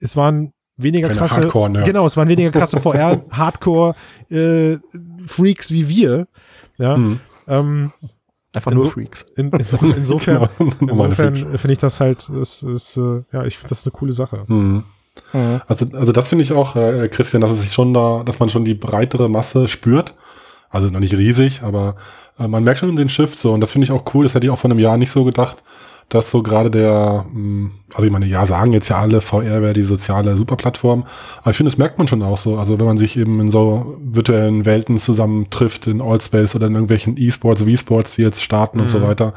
[0.00, 1.40] es waren weniger Keine krasse,
[1.84, 3.94] genau, es waren weniger krasse VR Hardcore
[4.30, 4.76] äh,
[5.26, 6.28] Freaks wie wir,
[6.78, 6.96] ja.
[6.96, 7.20] Mhm.
[7.48, 7.92] Ähm,
[8.54, 9.26] Einfach nur Freaks.
[9.36, 11.04] in, inso, insofern, Genau.
[11.04, 14.44] Insofern finde ich das halt, es ist, äh, ja, ich finde das eine coole Sache.
[14.46, 14.84] Mhm.
[15.32, 15.60] Mhm.
[15.66, 18.48] Also, also das finde ich auch, äh, Christian, dass es sich schon da, dass man
[18.48, 20.14] schon die breitere Masse spürt.
[20.70, 21.96] Also noch nicht riesig, aber
[22.38, 24.24] äh, man merkt schon den Shift so und das finde ich auch cool.
[24.24, 25.62] Das hätte ich auch vor einem Jahr nicht so gedacht,
[26.10, 29.72] dass so gerade der, mh, also ich meine, ja, sagen jetzt ja alle, VR wäre
[29.74, 31.04] die soziale Superplattform,
[31.40, 32.58] aber ich finde, das merkt man schon auch so.
[32.58, 37.16] Also wenn man sich eben in so virtuellen Welten zusammentrifft, in Allspace oder in irgendwelchen
[37.18, 39.02] E-Sports, V-Sports, die jetzt starten und so Mhm.
[39.04, 39.32] weiter.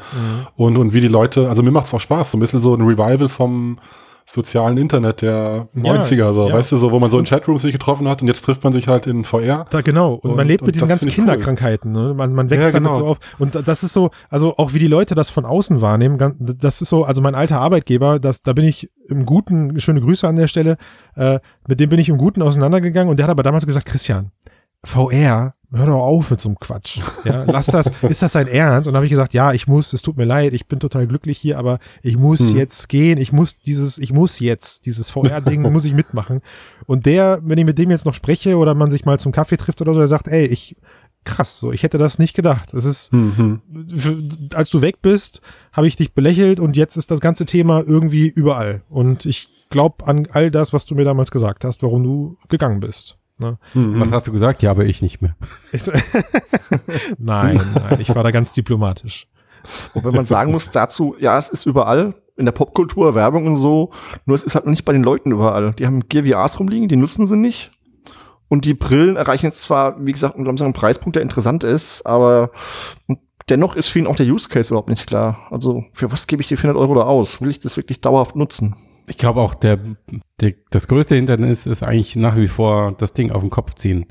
[0.56, 2.74] Und, und wie die Leute, also mir macht es auch Spaß, so ein bisschen so
[2.74, 3.78] ein Revival vom
[4.26, 6.54] sozialen Internet der Ja, 90er, so, ja.
[6.54, 8.72] weißt du, so, wo man so in Chatrooms sich getroffen hat und jetzt trifft man
[8.72, 9.66] sich halt in VR.
[9.70, 10.14] Da, genau.
[10.14, 11.24] Und, Und- man lebt und mit diesen ganzen ich cool.
[11.26, 11.92] Kinderkrankheiten.
[11.92, 12.14] Ne?
[12.14, 13.00] Man, man wächst Ja, damit genau.
[13.04, 13.18] so auf.
[13.38, 16.88] Und das ist so, also auch wie die Leute das von außen wahrnehmen, das ist
[16.88, 20.46] so, also mein alter Arbeitgeber, das, da bin ich im Guten, schöne Grüße an der
[20.46, 20.76] Stelle,
[21.16, 24.30] äh, mit dem bin ich im Guten auseinandergegangen und der hat aber damals gesagt, Christian,
[24.84, 27.00] VR, hör doch auf mit so einem Quatsch.
[27.24, 28.86] Ja, lass das, ist das dein Ernst?
[28.88, 31.06] Und dann habe ich gesagt, ja, ich muss, es tut mir leid, ich bin total
[31.06, 32.56] glücklich hier, aber ich muss Hm.
[32.56, 36.40] jetzt gehen, ich muss dieses, ich muss jetzt, dieses VR-Ding muss ich mitmachen.
[36.86, 39.56] Und der, wenn ich mit dem jetzt noch spreche oder man sich mal zum Kaffee
[39.56, 40.76] trifft oder so, der sagt, ey, ich,
[41.24, 42.74] krass, so, ich hätte das nicht gedacht.
[42.74, 43.60] Es ist, Mhm.
[44.54, 45.40] als du weg bist,
[45.72, 48.82] habe ich dich belächelt und jetzt ist das ganze Thema irgendwie überall.
[48.88, 52.80] Und ich glaube an all das, was du mir damals gesagt hast, warum du gegangen
[52.80, 53.16] bist.
[53.42, 53.58] Ne?
[53.74, 54.00] Mhm.
[54.00, 54.62] Was hast du gesagt?
[54.62, 55.36] Ja, aber ich nicht mehr.
[55.72, 55.92] Ich so,
[57.18, 59.26] nein, nein, ich war da ganz diplomatisch.
[59.94, 63.58] Und wenn man sagen muss dazu, ja, es ist überall in der Popkultur, Werbung und
[63.58, 63.90] so,
[64.24, 65.72] nur es ist halt noch nicht bei den Leuten überall.
[65.72, 67.70] Die haben Gear VRs rumliegen, die nutzen sie nicht.
[68.48, 72.50] Und die Brillen erreichen jetzt zwar, wie gesagt, unter einem Preispunkt, der interessant ist, aber
[73.48, 75.46] dennoch ist für ihn auch der Use Case überhaupt nicht klar.
[75.50, 77.40] Also, für was gebe ich die 400 Euro da aus?
[77.40, 78.76] Will ich das wirklich dauerhaft nutzen?
[79.08, 79.78] Ich glaube auch, der,
[80.40, 84.06] der, das größte Hindernis ist eigentlich nach wie vor das Ding auf den Kopf ziehen.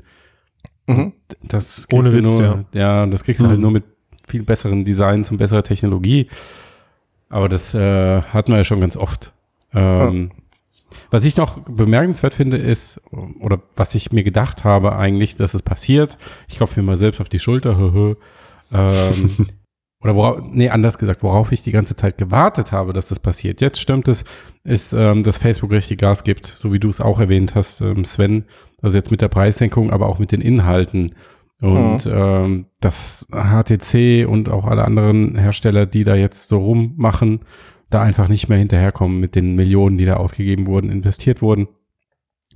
[0.86, 1.12] Mhm.
[1.42, 3.06] Das kriegst Ohne du Witz, nur, ja.
[3.06, 3.62] das kriegst du halt Mhm.
[3.62, 3.84] nur mit
[4.26, 6.28] viel besseren Designs und besserer Technologie.
[7.28, 9.32] Aber das äh, hatten wir ja schon ganz oft.
[9.74, 10.32] Ähm,
[11.10, 13.00] Was ich noch bemerkenswert finde, ist,
[13.40, 17.20] oder was ich mir gedacht habe eigentlich, dass es passiert, ich klopfe mir mal selbst
[17.20, 17.78] auf die Schulter,
[18.72, 19.46] ähm,
[20.02, 23.60] oder worauf, nee, anders gesagt, worauf ich die ganze Zeit gewartet habe, dass das passiert.
[23.60, 24.24] Jetzt stimmt es,
[24.64, 28.04] ist, ähm, dass Facebook richtig Gas gibt, so wie du es auch erwähnt hast, ähm,
[28.04, 28.44] Sven.
[28.82, 31.14] Also jetzt mit der Preissenkung, aber auch mit den Inhalten.
[31.60, 37.40] Und ähm, das HTC und auch alle anderen Hersteller, die da jetzt so rummachen,
[37.88, 41.68] da einfach nicht mehr hinterherkommen mit den Millionen, die da ausgegeben wurden, investiert wurden.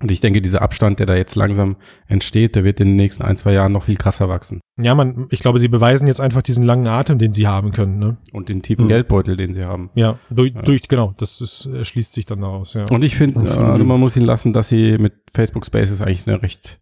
[0.02, 3.22] Und ich denke, dieser Abstand, der da jetzt langsam entsteht, der wird in den nächsten
[3.22, 4.60] ein, zwei Jahren noch viel krasser wachsen.
[4.78, 7.98] Ja, man, ich glaube, sie beweisen jetzt einfach diesen langen Atem, den sie haben können.
[7.98, 8.18] Ne?
[8.34, 8.88] Und den tiefen Hm.
[8.88, 9.88] Geldbeutel, den sie haben.
[9.94, 10.60] Ja, durch, Ja.
[10.60, 12.74] durch genau, das ist, erschließt sich dann daraus.
[12.74, 12.84] Ja.
[12.90, 13.70] Und ich finde, Absolut.
[13.70, 16.78] also man muss ihnen lassen, dass sie mit Facebook Spaces eigentlich eine recht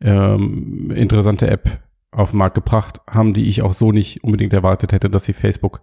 [0.00, 4.92] ähm, interessante App auf den Markt gebracht haben, die ich auch so nicht unbedingt erwartet
[4.92, 5.80] hätte, dass sie Facebook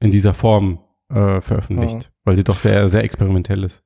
[0.00, 3.82] in dieser Form äh, veröffentlicht, weil sie doch sehr, sehr experimentell ist.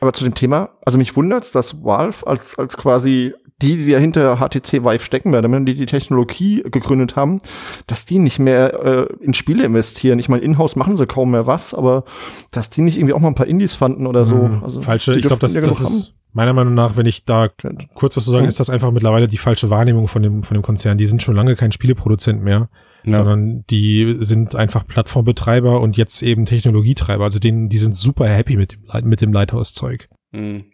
[0.00, 3.98] Aber zu dem Thema, also mich wundert's, dass Valve als, als quasi die, die ja
[3.98, 7.40] hinter HTC Vive stecken, weniger, die die Technologie gegründet haben,
[7.86, 10.18] dass die nicht mehr äh, in Spiele investieren.
[10.18, 12.04] Ich meine, in-house machen sie kaum mehr was, aber
[12.50, 14.34] dass die nicht irgendwie auch mal ein paar Indies fanden oder so.
[14.34, 14.64] Mhm.
[14.64, 17.48] Also, Falsche, ich glaube, das, das ist meiner Meinung nach, wenn ich da
[17.94, 18.48] kurz was zu sagen, Mhm.
[18.48, 20.98] ist das einfach mittlerweile die falsche Wahrnehmung von dem, von dem Konzern.
[20.98, 22.68] Die sind schon lange kein Spieleproduzent mehr,
[23.04, 23.16] Ja.
[23.18, 27.24] sondern die sind einfach Plattformbetreiber und jetzt eben Technologietreiber.
[27.24, 30.08] Also denen, die sind super happy mit dem, mit dem Lighthouse-Zeug.
[30.32, 30.64] Mhm.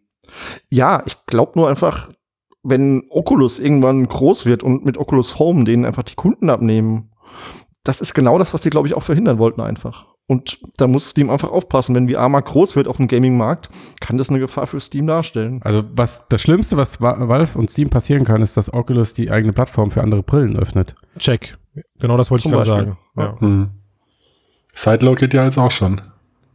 [0.70, 2.10] Ja, ich glaube nur einfach,
[2.62, 7.10] wenn Oculus irgendwann groß wird und mit Oculus Home denen einfach die Kunden abnehmen,
[7.84, 10.06] das ist genau das, was die, glaube ich, auch verhindern wollten einfach.
[10.26, 11.94] Und da muss Steam einfach aufpassen.
[11.94, 15.60] Wenn VR mal groß wird auf dem Gaming-Markt, kann das eine Gefahr für Steam darstellen.
[15.64, 19.30] Also was das Schlimmste, was Va- Valve und Steam passieren kann, ist, dass Oculus die
[19.30, 20.96] eigene Plattform für andere Brillen öffnet.
[21.18, 21.56] Check.
[21.98, 22.96] Genau das wollte ich Zum gerade Beispiel.
[23.16, 23.34] sagen.
[23.34, 23.40] Ja.
[23.40, 23.70] Hm.
[24.74, 26.00] Sideload geht ja jetzt auch schon.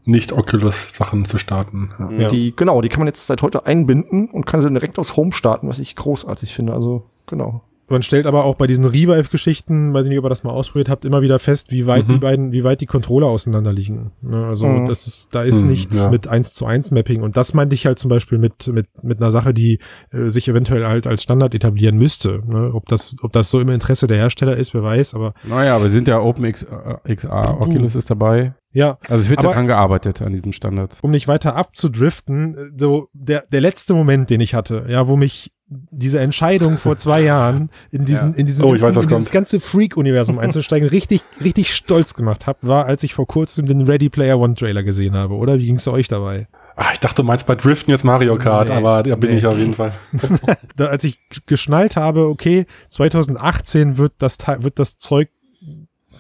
[0.06, 1.92] Nicht Oculus-Sachen zu starten.
[2.18, 2.28] Ja.
[2.28, 5.16] Die, genau, die kann man jetzt seit heute einbinden und kann sie dann direkt aus
[5.16, 6.74] Home starten, was ich großartig finde.
[6.74, 7.62] Also, genau.
[7.90, 10.88] Man stellt aber auch bei diesen Revive-Geschichten, weiß ich nicht, ob ihr das mal ausprobiert
[10.90, 12.14] habt, immer wieder fest, wie weit Mhm.
[12.14, 14.12] die beiden, wie weit die Controller auseinander liegen.
[14.22, 14.86] Ne, Also Mhm.
[14.88, 16.10] das ist, da ist Mhm, nichts ja.
[16.10, 17.22] mit 1 zu 1 Mapping.
[17.22, 19.80] Und das meinte ich halt zum Beispiel mit, mit, mit einer Sache, die
[20.12, 22.42] äh, sich eventuell halt als Standard etablieren müsste.
[22.48, 22.72] Ne?
[22.74, 25.86] Ob das, ob das so im Interesse der Hersteller ist, wer weiß, aber Naja, aber
[25.86, 28.54] wir sind ja OpenXR, Oculus ist dabei.
[28.74, 31.00] Ja, Also es wird Aber- daran gearbeitet, an diesen Standards.
[31.02, 35.54] um nicht weiter abzudriften, so der, der letzte Moment, den ich hatte, ja, wo mich
[35.68, 38.38] diese Entscheidung vor zwei Jahren in diesen, Ja.
[38.38, 42.46] in diesen Oh, ich weiß, was in dieses ganze Freak-Universum einzusteigen, richtig, richtig stolz gemacht
[42.48, 45.58] habe, war, als ich vor kurzem den Ready Player One Trailer gesehen habe, oder?
[45.58, 46.48] Wie ging's euch dabei?
[46.76, 49.38] Ah, ich dachte, du meinst bei Driften jetzt Mario Kart, Nee, aber da bin nee.
[49.38, 49.92] ich auf jeden Fall.
[50.76, 55.30] Da, als ich geschnallt habe, okay, 2018 wird das, Teil- wird das Zeug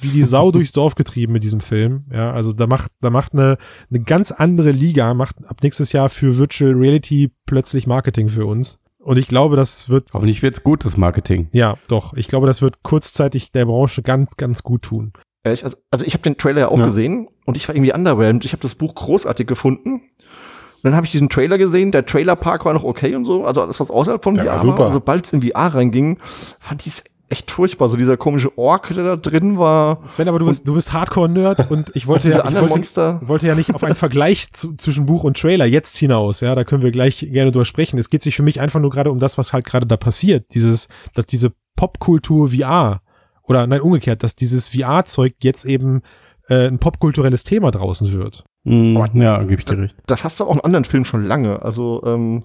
[0.03, 2.05] wie die Sau durchs Dorf getrieben mit diesem Film.
[2.11, 3.57] Ja, also da macht, da macht eine,
[3.89, 8.77] eine ganz andere Liga, macht ab nächstes Jahr für Virtual Reality plötzlich Marketing für uns.
[8.99, 11.49] Und ich glaube, das wird Hoffentlich wird's gutes Marketing.
[11.51, 12.13] Ja, doch.
[12.13, 15.11] Ich glaube, das wird kurzzeitig der Branche ganz, ganz gut tun.
[15.43, 16.85] Ehrlich, also, also ich habe den Trailer ja auch Ja.
[16.85, 18.45] gesehen und ich war irgendwie underwhelmed.
[18.45, 19.93] Ich habe das Buch großartig gefunden.
[19.95, 21.91] Und dann habe ich diesen Trailer gesehen.
[21.91, 23.45] Der Trailerpark war noch okay und so.
[23.45, 24.77] Also alles, was außerhalb von Ja, VR super.
[24.79, 24.91] war.
[24.91, 26.17] Sobald es in VR reinging,
[26.59, 27.89] fand ich es echt furchtbar.
[27.89, 30.07] So dieser komische Ork, der da drin war.
[30.07, 33.55] Sven, aber du bist, du bist Hardcore-Nerd und ich wollte ja, ich wollte, wollte ja
[33.55, 36.41] nicht auf einen Vergleich zu, zwischen Buch und Trailer jetzt hinaus.
[36.41, 37.97] Ja, da können wir gleich gerne drüber sprechen.
[37.97, 40.53] Es geht sich für mich einfach nur gerade um das, was halt gerade da passiert.
[40.53, 43.01] Dieses, dass diese Popkultur VR
[43.41, 46.01] oder nein, umgekehrt, dass dieses VR-Zeug jetzt eben
[46.47, 48.45] äh, ein popkulturelles Thema draußen wird.
[48.65, 48.97] Mhm.
[49.15, 49.97] Ja, gebe ich dir recht.
[50.07, 51.61] Das hast du auch in anderen Filmen schon lange.
[51.61, 52.43] Also, ähm,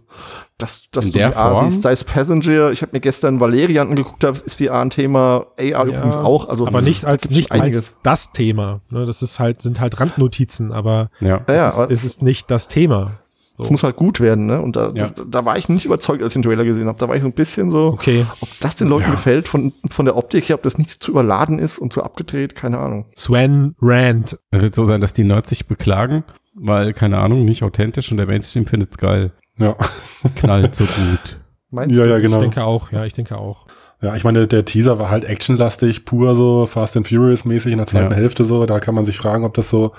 [0.58, 1.70] dass, dass In du der VR Form?
[1.70, 2.72] siehst, sei es Passenger.
[2.72, 5.46] Ich habe mir gestern Valerian angeguckt, ist VR ein Thema.
[5.60, 6.48] AR übrigens auch.
[6.48, 8.80] Also, aber nicht als nicht als das Thema.
[8.90, 11.40] Ne, das ist halt sind halt Randnotizen, aber Ja.
[11.48, 13.12] Ja, ja, es, ist, aber- es ist nicht das Thema.
[13.58, 13.64] So.
[13.64, 14.62] Es muss halt gut werden, ne?
[14.62, 14.92] Und da, Ja.
[15.08, 16.98] das, da war ich nicht überzeugt, als ich den Trailer gesehen habe.
[16.98, 20.04] Da war ich so ein bisschen so, Okay, ob das den Leuten gefällt von, von
[20.06, 23.06] der Optik her, ob das nicht zu überladen ist und zu abgedreht, keine Ahnung.
[23.16, 24.38] Sven Rand.
[24.52, 26.22] Es wird so sein, dass die Nerds sich beklagen,
[26.54, 29.32] weil, keine Ahnung, nicht authentisch und der Mainstream findet's geil.
[29.58, 29.74] Ja.
[30.36, 31.40] Knallt so gut.
[31.70, 32.10] Meinst Ja, du?
[32.10, 32.36] ja, genau.
[32.36, 33.66] Ich denke auch, ja, ich denke auch.
[34.00, 37.78] Ja, ich meine, der Teaser war halt actionlastig, pur so Fast and Furious mäßig in
[37.78, 38.16] der zweiten Ja.
[38.16, 38.64] Hälfte so.
[38.64, 39.92] Da kann man sich fragen, ob das so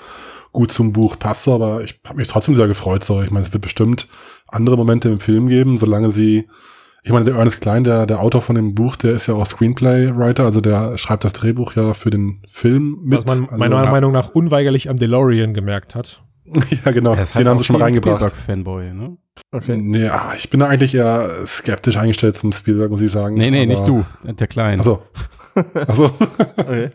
[0.52, 3.04] gut zum Buch passt, so, aber ich habe mich trotzdem sehr gefreut.
[3.04, 4.08] So, ich meine, es wird bestimmt
[4.48, 6.48] andere Momente im Film geben, solange sie.
[7.02, 9.46] Ich meine, der Ernest Klein, der, der Autor von dem Buch, der ist ja auch
[9.46, 13.18] Screenplay-Writer, also der schreibt das Drehbuch ja für den Film mit.
[13.18, 16.22] Was man also, meiner ja, Meinung nach unweigerlich am DeLorean gemerkt hat.
[16.84, 17.14] Ja, genau.
[17.14, 18.20] Den haben sie schon mal reingebracht.
[18.20, 19.16] Spielberg-Fanboy, ne?
[19.52, 19.76] Okay.
[19.76, 23.36] Nee, ah, ich bin da eigentlich eher skeptisch eingestellt zum Spielberg, muss ich sagen.
[23.36, 24.80] Nee, nee, aber- nicht du, der Kleine.
[24.80, 25.02] Achso.
[25.74, 26.10] Achso.
[26.56, 26.90] okay.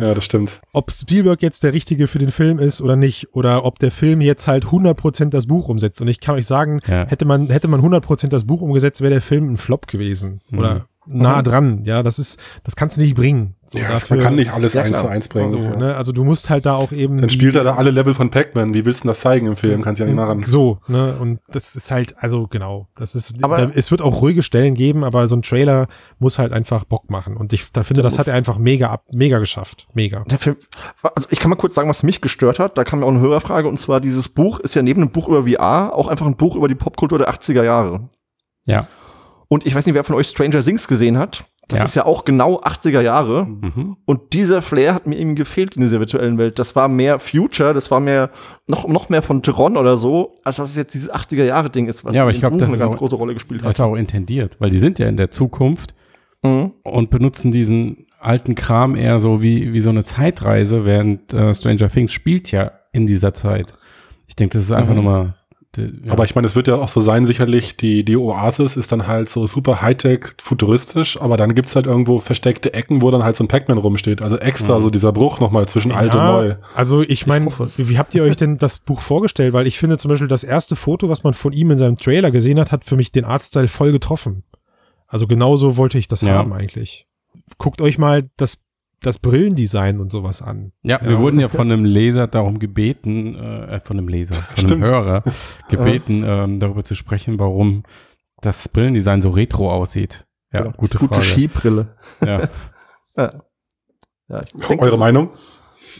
[0.00, 0.60] Ja, das stimmt.
[0.72, 4.20] Ob Spielberg jetzt der Richtige für den Film ist oder nicht, oder ob der Film
[4.20, 6.00] jetzt halt 100% das Buch umsetzt.
[6.02, 7.06] Und ich kann euch sagen, Ja.
[7.06, 10.40] hätte man, hätte man 100% das Buch umgesetzt, wäre der Film ein Flop gewesen.
[10.50, 10.58] Mhm.
[10.58, 11.82] Oder nah dran.
[11.84, 13.54] Ja, das ist, das kannst du nicht bringen.
[13.68, 15.50] So, ja, man dafür- kann nicht alles Ja, eins zu eins bringen.
[15.50, 15.74] So, ja.
[15.74, 15.96] ne?
[15.96, 17.18] Also du musst halt da auch eben.
[17.20, 18.74] Dann spielt er da alle Level von Pac-Man.
[18.74, 19.82] Wie willst du denn das zeigen im Film?
[19.82, 20.42] Kannst du ja nicht machen.
[20.44, 21.16] So, ne?
[21.18, 24.74] Und das ist halt, also genau, das ist, Aber- da, es wird auch ruhige Stellen
[24.74, 25.88] geben, aber so ein Trailer
[26.20, 27.36] muss halt einfach Bock machen.
[27.36, 29.88] Und ich da finde, das hat er einfach mega ab, mega geschafft.
[29.94, 30.22] Mega.
[30.24, 30.56] Der Film,
[31.02, 32.78] also ich kann mal kurz sagen, was mich gestört hat.
[32.78, 35.28] Da kam mir auch eine Hörerfrage und zwar dieses Buch ist ja neben einem Buch
[35.28, 38.08] über VR auch einfach ein Buch über die Popkultur der 80er Jahre.
[38.64, 38.86] Ja.
[39.48, 41.44] Und ich weiß nicht, wer von euch Stranger Things gesehen hat.
[41.68, 41.84] Das Ja.
[41.84, 43.44] ist ja auch genau 80er Jahre.
[43.46, 43.96] Mhm.
[44.04, 46.60] Und dieser Flair hat mir eben gefehlt in dieser virtuellen Welt.
[46.60, 48.30] Das war mehr Future, das war mehr,
[48.68, 51.88] noch, noch mehr von Tron oder so, als dass es jetzt dieses 80er Jahre Ding
[51.88, 53.78] ist, was Ja, aber ich glaub, das eine ganz auch- große Rolle gespielt Das ist
[53.80, 53.86] hat.
[53.86, 55.94] auch intendiert, weil die sind ja in der Zukunft
[56.44, 56.72] Mhm.
[56.84, 61.90] und benutzen diesen alten Kram eher so wie, wie so eine Zeitreise, während äh, Stranger
[61.90, 63.74] Things spielt ja in dieser Zeit.
[64.28, 64.96] Ich denke, das ist einfach Mhm.
[64.96, 65.34] nochmal.
[65.76, 66.12] D- Ja.
[66.12, 69.06] Aber ich meine, es wird ja auch so sein, sicherlich, die, die Oasis ist dann
[69.06, 73.36] halt so super Hightech, futuristisch, aber dann gibt's halt irgendwo versteckte Ecken, wo dann halt
[73.36, 74.22] so ein Pac-Man rumsteht.
[74.22, 74.82] Also extra Mhm.
[74.82, 76.54] so dieser Bruch nochmal zwischen alt und neu.
[76.74, 79.52] Also ich meine, wie habt ihr euch denn das Buch vorgestellt?
[79.52, 82.30] Weil ich finde zum Beispiel das erste Foto, was man von ihm in seinem Trailer
[82.30, 84.42] gesehen hat, hat für mich den Artstyle voll getroffen.
[85.06, 86.30] Also genauso wollte ich das Ja.
[86.34, 87.06] haben eigentlich.
[87.58, 88.58] Guckt euch mal das,
[89.00, 90.72] das Brillendesign und sowas an.
[90.82, 94.72] Ja, wir wurden ja von einem Leser darum gebeten, äh, von einem Leser, von Stimmt.
[94.72, 95.22] einem Hörer
[95.68, 97.82] gebeten, ähm, darüber zu sprechen, warum
[98.40, 100.26] das Brillendesign so retro aussieht.
[100.52, 101.26] Ja, gute, Gute Frage.
[101.26, 101.96] Skibrille.
[102.24, 102.48] Ja.
[103.18, 103.32] Ja.
[104.28, 105.30] Ja, ich denk, das Eure Meinung?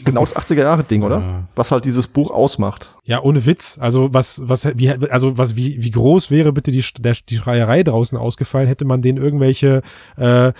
[0.03, 1.19] genau das 80er-Jahre-Ding, oder?
[1.19, 1.47] Ja.
[1.55, 2.95] Was halt dieses Buch ausmacht.
[3.03, 3.77] Ja, ohne Witz.
[3.79, 7.83] Also was, was, wie, also was, wie, wie groß wäre bitte die, der, die Schreierei
[7.83, 9.81] draußen ausgefallen, hätte man denen irgendwelche
[10.17, 10.51] äh,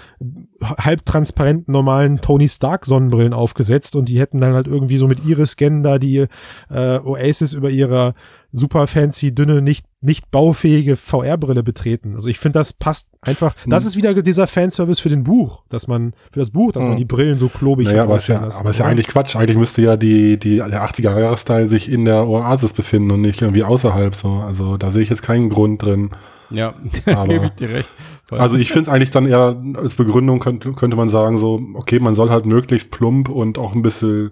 [0.61, 5.83] halbtransparenten normalen Tony Stark Sonnenbrillen aufgesetzt und die hätten dann halt irgendwie so mit Iris-Scan
[5.83, 6.25] da die
[6.69, 8.13] äh, Oasis über ihrer
[8.51, 12.15] super fancy, dünne, nicht, nicht baufähige VR-Brille betreten.
[12.15, 13.53] Also ich finde, das passt einfach.
[13.67, 16.93] Das ist wieder dieser Fanservice für den Buch, dass man, für das Buch, dass man
[16.93, 16.97] Hm.
[16.97, 19.35] die Brillen so klobig Naja, hat aber ist ja, lassen, aber ist ja eigentlich Quatsch.
[19.35, 23.63] Eigentlich müsste ja die, die, der 80er-Jahre-Style sich in der Oasis befinden und nicht irgendwie
[23.63, 24.29] außerhalb so.
[24.35, 26.11] Also da sehe ich jetzt keinen Grund drin.
[26.49, 26.73] Ja,
[27.05, 27.89] Aber- gebe ich dir recht.
[28.31, 31.99] Also ich finde es eigentlich dann eher als Begründung könnte, könnte man sagen so, okay,
[31.99, 34.31] man soll halt möglichst plump und auch ein bisschen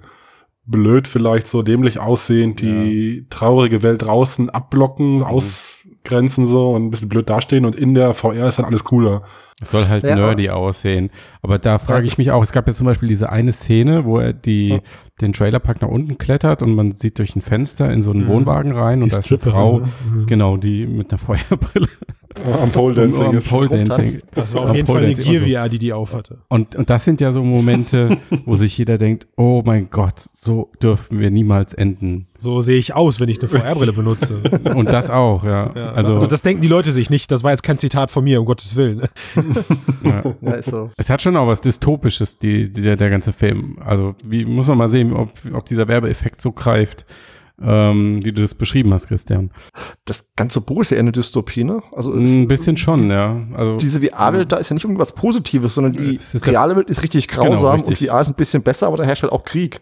[0.65, 7.07] blöd vielleicht so dämlich aussehen, die traurige Welt draußen abblocken, ausgrenzen so und ein bisschen
[7.09, 9.23] blöd dastehen und in der VR ist dann alles cooler.
[9.61, 10.15] Es soll halt Ja.
[10.15, 11.11] nerdy aussehen.
[11.41, 14.17] Aber da frage ich mich auch, es gab ja zum Beispiel diese eine Szene, wo
[14.19, 14.79] er die, Ja.
[15.21, 18.27] den Trailerpark nach unten klettert und man sieht durch ein Fenster in so einen Mhm.
[18.27, 19.87] Wohnwagen rein die und da ist eine Frau, ne?
[20.13, 20.25] Mhm.
[20.25, 21.87] genau, die mit einer Feuerbrille
[22.61, 23.49] Am Pole Dancing am ist.
[23.49, 24.21] Pole Dancing.
[24.33, 25.45] Das war auf jeden Fall eine Dancing und so.
[25.45, 26.39] Gear VR, die die aufhatte.
[26.49, 30.71] Und, und das sind ja so Momente, wo sich jeder denkt, oh mein Gott, so
[30.81, 32.27] dürfen wir niemals enden.
[32.37, 34.41] So sehe ich aus, wenn ich eine VR-Brille benutze.
[34.75, 35.71] Und das auch, ja.
[35.75, 37.31] Ja, also, also, das denken die Leute sich nicht.
[37.31, 39.01] Das war jetzt kein Zitat von mir, um Gottes Willen.
[40.03, 40.23] ja.
[40.41, 40.91] Ja, ist so.
[40.97, 43.77] Es hat schon auch was Dystopisches, die, die, der, der ganze Film.
[43.83, 47.05] Also, wie muss man mal sehen, ob, ob dieser Werbeeffekt so greift,
[47.61, 49.51] ähm, wie du das beschrieben hast, Christian.
[50.05, 51.81] Das ganze Buch ist ja eher eine Dystopie, ne?
[51.93, 53.37] Also Ein bisschen schon, ja.
[53.53, 57.27] Also, diese VR-Welt da ist ja nicht irgendwas Positives, sondern die reale Welt ist richtig
[57.27, 58.01] Genau, grausam richtig.
[58.01, 59.81] und VR ist ein bisschen besser, aber da herrscht halt auch Krieg.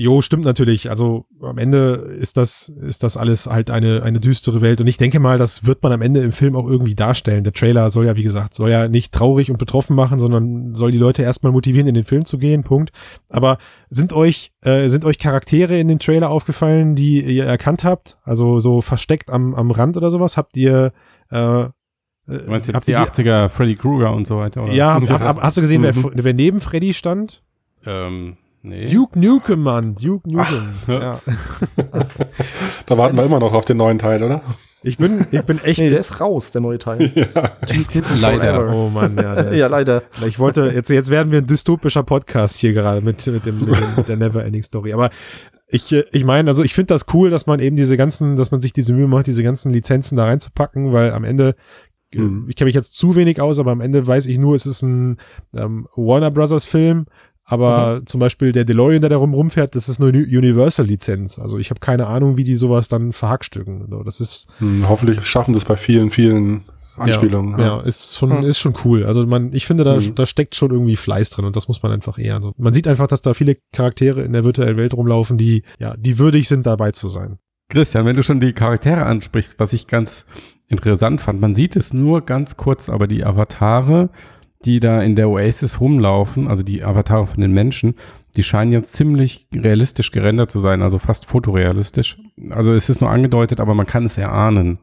[0.00, 0.90] Jo, stimmt natürlich.
[0.90, 4.80] Also am Ende ist das, ist das alles halt eine, eine düstere Welt.
[4.80, 7.42] Und ich denke mal, das wird man am Ende im Film auch irgendwie darstellen.
[7.42, 10.92] Der Trailer soll ja, wie gesagt, soll ja nicht traurig und betroffen machen, sondern soll
[10.92, 12.62] die Leute erstmal motivieren, in den Film zu gehen.
[12.62, 12.90] Punkt.
[13.28, 13.58] Aber
[13.90, 18.18] sind euch, äh, sind euch Charaktere in dem Trailer aufgefallen, die ihr erkannt habt?
[18.22, 20.36] Also so versteckt am, am Rand oder sowas?
[20.36, 20.92] Habt ihr,
[21.30, 21.72] äh, du
[22.28, 24.72] meinst habt jetzt die ihr 80er Freddy Krueger und so weiter, oder?
[24.72, 26.12] Ja, hab, hab, hast du gesehen, wer, Mhm.
[26.14, 27.42] wer neben Freddy stand?
[27.84, 28.36] Ähm,
[28.68, 28.86] nee.
[28.86, 29.94] Duke Nukem, Mann.
[29.94, 30.68] Duke Nukem.
[30.86, 31.20] ja.
[32.86, 34.42] Da warten wir immer noch auf den neuen Teil, oder?
[34.82, 35.80] Ich bin, ich bin echt.
[35.80, 37.10] Nee, der ist raus, der neue Teil.
[38.20, 38.54] Leider.
[38.54, 38.72] Forever.
[38.74, 39.34] Oh Mann, ja.
[39.34, 40.02] Der ist, Ja, leider.
[40.26, 43.68] Ich wollte, jetzt, jetzt werden wir ein dystopischer Podcast hier gerade mit, mit, dem, mit
[43.76, 44.92] dem, der Neverending Story.
[44.92, 45.10] Aber
[45.66, 48.60] ich, ich meine, also ich finde das cool, dass man eben diese ganzen, dass man
[48.60, 51.56] sich diese Mühe macht, diese ganzen Lizenzen da reinzupacken, weil am Ende,
[52.12, 52.46] äh, Mhm.
[52.48, 54.82] ich kenne mich jetzt zu wenig aus, aber am Ende weiß ich nur, es ist
[54.82, 55.18] ein
[55.54, 57.04] ähm, Warner Brothers Film.
[57.50, 61.38] Aber zum Beispiel der DeLorean, der da rum rumfährt, das ist eine Uni- Universal-Lizenz.
[61.38, 63.86] Also ich habe keine Ahnung, wie die sowas dann verhackstücken.
[64.04, 66.64] Das ist, Hm, hoffentlich schaffen sie es bei vielen, vielen
[66.98, 67.58] Anspielungen.
[67.58, 68.44] Ja, ist schon, Hm.
[68.44, 69.04] ist schon cool.
[69.06, 70.14] Also man, ich finde, da, Mhm.
[70.14, 72.34] da steckt schon irgendwie Fleiß drin und das muss man einfach eher.
[72.34, 75.96] Also man sieht einfach, dass da viele Charaktere in der virtuellen Welt rumlaufen, die, ja,
[75.96, 77.38] die würdig sind, dabei zu sein.
[77.70, 80.26] Christian, wenn du schon die Charaktere ansprichst, was ich ganz
[80.68, 84.10] interessant fand, man sieht es nur ganz kurz, aber die Avatare,
[84.64, 87.94] die da in der Oasis rumlaufen, also die Avatare von den Menschen,
[88.36, 92.18] die scheinen jetzt ziemlich realistisch gerendert zu sein, also fast fotorealistisch.
[92.50, 94.78] Also es ist nur angedeutet, aber man kann es erahnen.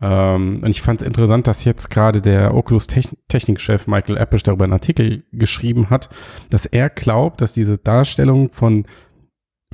[0.00, 4.42] Ähm, und ich fand es interessant, dass jetzt gerade der Oculus Techn Technikchef Michael Appisch
[4.42, 6.08] darüber einen Artikel geschrieben hat,
[6.48, 8.86] dass er glaubt, dass diese Darstellung von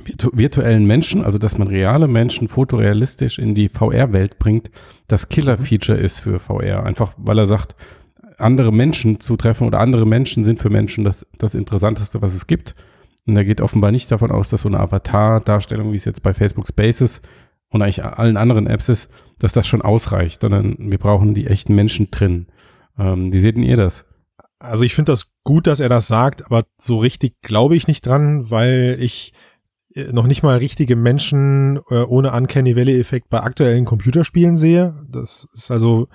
[0.03, 4.69] virtu virtuellen Menschen, also dass man reale Menschen fotorealistisch in die VR-Welt bringt,
[5.07, 6.83] das Killer-Feature ist für VR.
[6.83, 7.75] Einfach weil er sagt,
[8.37, 12.47] andere Menschen zu treffen oder andere Menschen sind für Menschen das, das Interessanteste, was es
[12.47, 12.75] gibt.
[13.25, 16.33] Und er geht offenbar nicht davon aus, dass so eine Avatar-Darstellung, wie es jetzt bei
[16.33, 17.21] Facebook Spaces
[17.69, 21.75] und eigentlich allen anderen Apps ist, dass das schon ausreicht, sondern wir brauchen die echten
[21.75, 22.47] Menschen drin.
[22.97, 24.05] Ähm, wie seht denn ihr das?
[24.59, 28.05] Also ich finde das gut, dass er das sagt, aber so richtig glaube ich nicht
[28.05, 29.33] dran, weil ich
[29.93, 34.95] äh, noch nicht mal richtige Menschen äh, ohne Uncanny Valley-Effekt bei aktuellen Computerspielen sehe.
[35.09, 36.07] Das ist also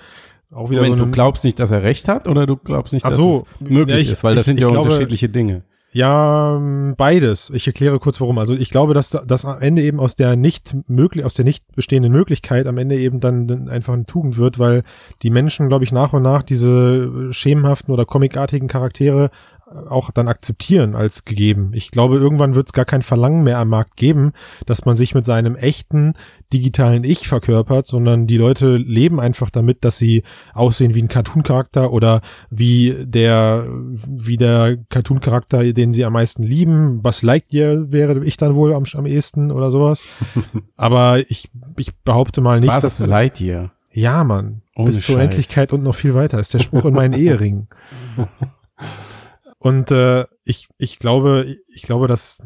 [0.55, 3.05] auch wieder Moment, so du glaubst nicht, dass er recht hat oder du glaubst nicht,
[3.05, 4.25] dass so, es möglich ja, ich- ist?
[4.25, 5.63] Weil das ich- sind ja glaube- unterschiedliche Dinge.
[5.95, 6.59] Ja,
[6.97, 7.51] beides.
[7.55, 8.39] Ich erkläre kurz warum.
[8.39, 11.45] Also ich glaube, dass da- dass am Ende eben aus der nicht möglich, aus der
[11.45, 14.85] nicht bestehenden Möglichkeit am Ende eben dann, einfach eine Tugend wird, weil
[15.23, 19.29] die Menschen, glaube ich, nach und nach diese schemenhaften oder comicartigen Charaktere
[19.89, 21.73] auch dann akzeptieren als gegeben.
[21.75, 24.33] Ich glaube, irgendwann wird es gar kein Verlangen mehr am Markt geben,
[24.67, 26.15] dass man sich mit seinem echten
[26.53, 31.93] digitalen Ich verkörpert, sondern die Leute leben einfach damit, dass sie aussehen wie ein Cartoon-Charakter
[31.93, 33.67] oder wie der,
[34.07, 37.01] wie der Cartoon-Charakter, den sie am meisten lieben.
[37.03, 40.05] Was Lightyear wäre ich dann wohl am, am ehesten oder sowas.
[40.77, 43.73] Aber ich, ich behaupte mal nicht, Was dass, Lightyear?
[43.95, 45.25] ja, Mann, Ohne bis zur Scheiß.
[45.25, 47.69] Endlichkeit und noch viel weiter ist der Spruch in meinen Eheringen.
[49.63, 52.43] Und äh, ich, ich glaube, ich glaube, dass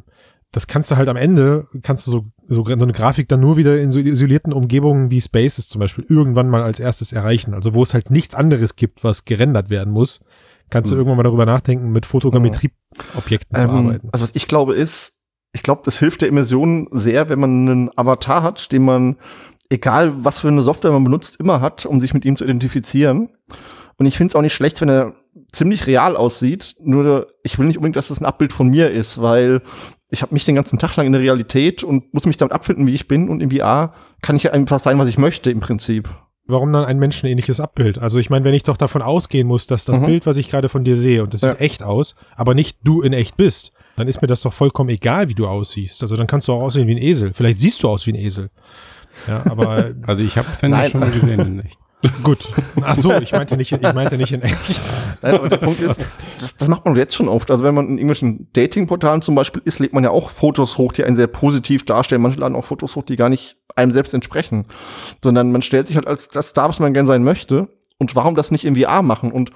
[0.53, 3.57] das kannst du halt am Ende, kannst du so, so, so eine Grafik dann nur
[3.57, 7.53] wieder in so isolierten Umgebungen wie Spaces zum Beispiel irgendwann mal als erstes erreichen.
[7.53, 10.21] Also wo es halt nichts anderes gibt, was gerendert werden muss,
[10.71, 11.01] kannst du Hm.
[11.01, 14.09] irgendwann mal darüber nachdenken, mit Fotogrammetrie-Objekten zu Ähm, arbeiten.
[14.13, 17.91] also was ich glaube ist, ich glaube, es hilft der Immersion sehr, wenn man einen
[17.99, 19.17] Avatar hat, den man,
[19.69, 23.31] egal was für eine Software man benutzt, immer hat, um sich mit ihm zu identifizieren.
[23.99, 25.15] Und ich finde es auch nicht schlecht, wenn er
[25.53, 26.77] ziemlich real aussieht.
[26.81, 29.63] Nur ich will nicht unbedingt, dass das ein Abbild von mir ist, weil
[30.11, 32.87] ich habe mich den ganzen Tag lang in der Realität und muss mich damit abfinden,
[32.87, 33.29] wie ich bin.
[33.29, 36.09] Und in VR kann ich ja einfach sein, was ich möchte im Prinzip.
[36.49, 37.99] Warum dann ein menschenähnliches Abbild?
[38.01, 40.07] Also ich meine, wenn ich doch davon ausgehen muss, dass das Mhm.
[40.07, 41.51] Bild, was ich gerade von dir sehe, und das Ja.
[41.51, 44.91] sieht echt aus, aber nicht du in echt bist, dann ist mir das doch vollkommen
[44.91, 46.03] egal, wie du aussiehst.
[46.03, 47.33] Also dann kannst du auch aussehen wie ein Esel.
[47.35, 48.51] Vielleicht siehst du aus wie ein Esel.
[49.27, 51.79] Ja, aber Also ich habe Sven ja schon mal gesehen in echt.
[52.23, 52.49] gut.
[52.83, 54.81] Ach so, ich meinte nicht, ich meinte nicht in echt.
[55.23, 55.99] Nein, aber der Punkt ist,
[56.39, 57.51] das, das macht man jetzt schon oft.
[57.51, 60.93] Also wenn man in irgendwelchen Datingportalen zum Beispiel ist, legt man ja auch Fotos hoch,
[60.93, 62.23] die einen sehr positiv darstellen.
[62.23, 64.67] Manche laden auch Fotos hoch, die gar nicht einem selbst entsprechen.
[65.23, 67.69] Sondern man stellt sich halt als das dar, was man gern sein möchte.
[67.99, 69.33] Und warum das nicht im VR machen?
[69.33, 69.51] Und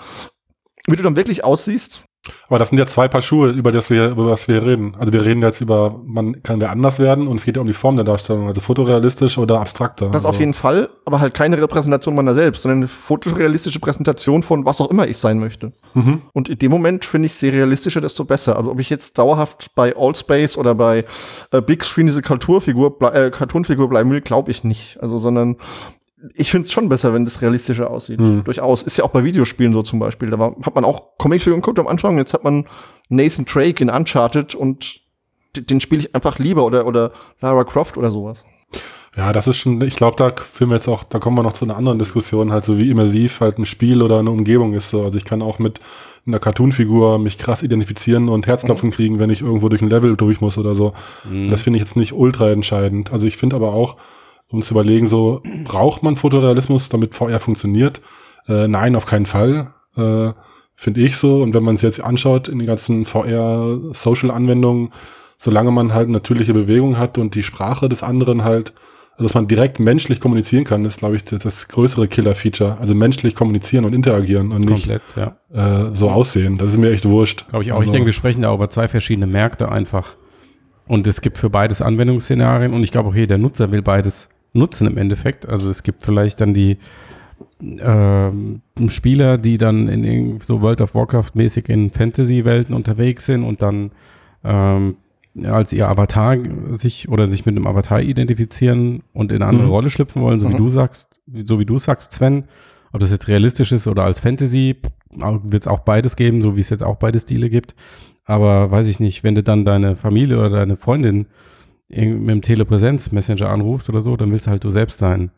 [0.87, 2.05] wie du dann wirklich aussiehst,
[2.49, 4.95] Aber das sind ja zwei Paar Schuhe, über das wir, über was wir reden.
[4.99, 7.67] Also wir reden jetzt über, man kann wer anders werden und es geht ja um
[7.67, 10.07] die Form der Darstellung, also fotorealistisch oder abstrakter.
[10.07, 14.43] das also, auf jeden Fall, aber halt keine Repräsentation meiner selbst, sondern eine fotorealistische Präsentation
[14.43, 15.73] von was auch immer ich sein möchte.
[15.95, 16.21] Mhm.
[16.33, 18.57] Und in dem Moment finde ich, je realistischer, desto besser.
[18.57, 21.05] Also ob ich jetzt dauerhaft bei Allspace oder bei
[21.53, 25.03] äh, Big Screen diese Kulturfigur, äh, Cartoonfigur bleiben will, glaube ich nicht.
[25.03, 25.57] Also, sondern
[26.35, 28.19] ich finde es schon besser, wenn das realistischer aussieht.
[28.19, 28.45] Hm.
[28.45, 28.83] Durchaus.
[28.83, 30.31] Ist ja auch bei Videospielen so zum Beispiel.
[30.31, 32.19] Da war, hat man auch Comicfiguren geguckt am Anfang.
[32.19, 32.67] Jetzt hat man
[33.09, 35.01] Nathan Drake in Uncharted und
[35.57, 38.45] d- den spiele ich einfach lieber oder, oder Lara Croft oder sowas.
[39.17, 41.65] Ja, das ist schon, ich glaube, da wir jetzt auch, da kommen wir noch zu
[41.65, 44.91] einer anderen Diskussion, halt so wie immersiv halt ein Spiel oder eine Umgebung ist.
[44.91, 45.03] So.
[45.05, 45.81] Also ich kann auch mit
[46.27, 50.41] einer Cartoon-Figur mich krass identifizieren und Herzklopfen kriegen, wenn ich irgendwo durch ein Level durch
[50.41, 50.93] muss oder so.
[51.29, 51.51] Mhm.
[51.51, 53.13] Das finde ich jetzt nicht ultra entscheidend.
[53.13, 53.97] Also ich finde aber auch,
[54.51, 58.01] um zu überlegen, so braucht man Fotorealismus, damit VR funktioniert?
[58.49, 59.73] Äh, nein, auf keinen Fall.
[59.97, 60.33] Äh,
[60.75, 61.43] finde ich so.
[61.43, 64.93] Und wenn man es jetzt anschaut in den ganzen VR-Social-Anwendungen,
[65.39, 68.73] solange man halt natürliche Bewegung hat und die Sprache des anderen halt,
[69.13, 72.79] also dass man direkt menschlich kommunizieren kann, ist, glaube ich, das, das größere Killer-Feature.
[72.81, 75.03] Also menschlich kommunizieren und interagieren und nicht Komplett,
[75.55, 75.89] ja.
[75.89, 76.59] äh, so aussehen.
[76.59, 77.47] Das ist mir echt wurscht.
[77.51, 77.77] Glaube ich auch.
[77.77, 80.15] Also, ich denke, wir sprechen da über zwei verschiedene Märkte einfach.
[80.89, 84.87] Und es gibt für beides Anwendungsszenarien und ich glaube auch jeder Nutzer will beides nutzen
[84.87, 85.49] im Endeffekt.
[85.49, 86.79] Also es gibt vielleicht dann die
[87.61, 93.63] ähm, Spieler, die dann in so World of Warcraft mäßig in Fantasy-Welten unterwegs sind und
[93.63, 93.93] dann
[94.45, 94.97] ähm,
[95.45, 96.37] als ihr Avatar
[96.71, 99.73] sich oder sich mit einem Avatar identifizieren und in eine andere Mhm.
[99.73, 100.59] Rolle schlüpfen wollen, so wie Mhm.
[100.59, 102.45] du sagst, so wie du sagst, Sven.
[102.93, 104.77] Ob das jetzt realistisch ist oder als Fantasy,
[105.15, 107.77] wird es auch beides geben, so wie es jetzt auch beide Stile gibt.
[108.25, 111.27] Aber weiß ich nicht, wenn du dann deine Familie oder deine Freundin
[111.91, 115.31] mit dem Telepräsenz-Messenger anrufst oder so, dann willst du halt du selbst sein.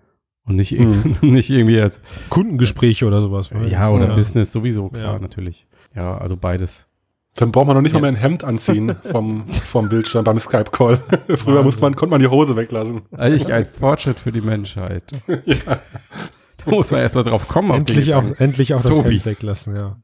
[0.45, 3.51] Und nicht, irg- nicht irgendwie als, Kundengespräche oder sowas.
[3.69, 5.19] ja, oder Business sowieso, klar, Ja.
[5.19, 5.67] natürlich.
[5.95, 6.87] Ja, also beides.
[7.37, 8.01] Dann braucht man noch nicht Ja.
[8.01, 10.97] mal mehr ein Hemd anziehen vom, vom Bildschirm beim Skype-Call.
[11.29, 11.65] Früher Wahnsinn.
[11.65, 13.03] musste man, konnte man die Hose weglassen.
[13.12, 15.05] Eigentlich ein Fortschritt für die Menschheit.
[15.27, 17.71] Da muss man erstmal drauf kommen.
[17.71, 19.11] Endlich auch, endlich auch das Tobi.
[19.15, 19.97] Hemd weglassen, ja.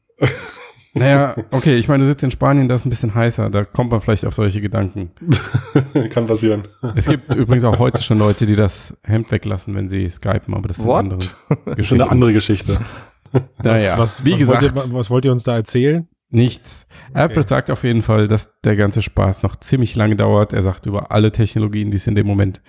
[0.98, 3.90] Naja, okay, ich meine, du sitzt in Spanien, da ist ein bisschen heißer, da kommt
[3.90, 5.10] man vielleicht auf solche Gedanken.
[6.10, 6.62] Kann passieren.
[6.94, 10.68] Es gibt übrigens auch heute schon Leute, die das Hemd weglassen, wenn sie skypen, aber
[10.68, 10.98] das sind What?
[10.98, 12.02] andere Das ist eine Geschichten.
[12.02, 12.78] andere Geschichte.
[13.62, 16.08] Naja, was, wie was gesagt, Wollt ihr, was wollt ihr uns da erzählen?
[16.30, 16.86] nichts.
[17.14, 20.52] Apple sagt auf jeden Fall, dass der ganze Spaß noch ziemlich lange dauert.
[20.52, 22.60] Er sagt über alle Technologien, die es in dem Moment,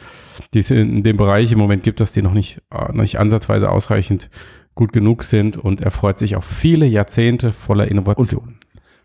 [0.54, 3.20] die es in dem Bereich im Moment gibt, dass die noch nicht, äh, noch nicht
[3.20, 4.30] ansatzweise ausreichend
[4.76, 8.58] gut genug sind und er freut sich auf viele Jahrzehnte voller Innovation.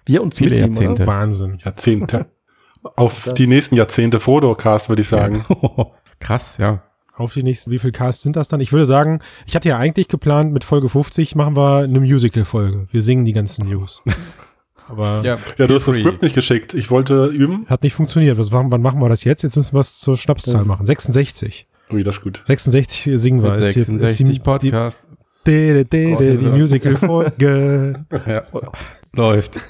[0.07, 1.03] Wir uns Viele mit ihm, Jahrzehnte.
[1.03, 1.07] oder?
[1.07, 1.59] Wahnsinn.
[1.65, 2.27] Jahrzehnte.
[2.97, 5.43] Auf die nächsten Jahrzehnte Fotocast, würde ich sagen.
[6.21, 6.83] Krass, ja.
[7.17, 8.61] Auf die nächsten, wie viele Casts sind das dann?
[8.61, 12.87] Ich würde sagen, ich hatte ja eigentlich geplant, mit Folge 50 machen wir eine Musical-Folge.
[12.91, 14.03] Wir singen die ganzen News.
[14.89, 16.75] Aber Ja, du hast das Script nicht geschickt.
[16.75, 17.65] Ich wollte üben.
[17.69, 18.37] hat nicht funktioniert.
[18.37, 19.43] Was, wann machen wir das jetzt?
[19.43, 20.85] Jetzt müssen wir es zur Schnapszahl Das- machen.
[20.85, 21.67] 66.
[21.91, 22.43] Ui, das ist gut.
[22.45, 23.53] 66 singen wir.
[23.53, 25.07] Mit Ist hier- 66 ist die, Podcast.
[25.47, 28.05] Die, die, die, die, die Musical-Folge.
[28.27, 28.43] Ja,
[29.13, 29.61] läuft.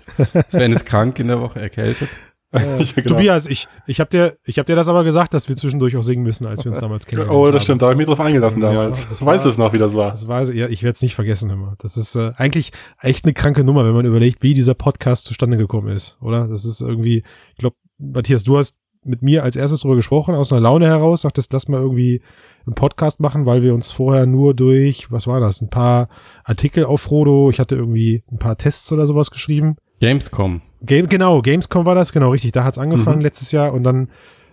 [0.49, 2.09] Sven ist krank in der Woche, erkältet.
[2.53, 2.61] Ja,
[2.95, 3.16] genau.
[3.16, 6.05] Tobias, ich, ich habe dir, ich hab dir das aber gesagt, dass wir zwischendurch auch
[6.05, 7.53] singen müssen, als wir uns damals kennengelernt Oh, haben.
[7.53, 7.83] das stimmt.
[7.83, 9.09] Da habe ich mich drauf eingelassen Ja, damals.
[9.09, 10.11] das du weißt es noch, wie das war.
[10.12, 11.75] Das war, ja, ich werde es nicht vergessen immer.
[11.79, 12.70] Das ist äh, eigentlich
[13.01, 16.47] echt eine kranke Nummer, wenn man überlegt, wie dieser Podcast zustande gekommen ist, oder?
[16.47, 20.53] Das ist irgendwie, ich glaube, Matthias, du hast mit mir als erstes darüber gesprochen, aus
[20.53, 22.22] einer Laune heraus, sagtest, lass mal irgendwie
[22.67, 26.09] einen Podcast machen, weil wir uns vorher nur durch, was war das, ein paar
[26.45, 30.61] Artikel auf Frodo, ich hatte irgendwie ein paar Tests oder sowas geschrieben, Gamescom.
[30.83, 32.53] Game, genau, Gamescom war das, genau, richtig.
[32.53, 33.23] Da hat's angefangen Mhm.
[33.23, 34.09] letztes Jahr und dann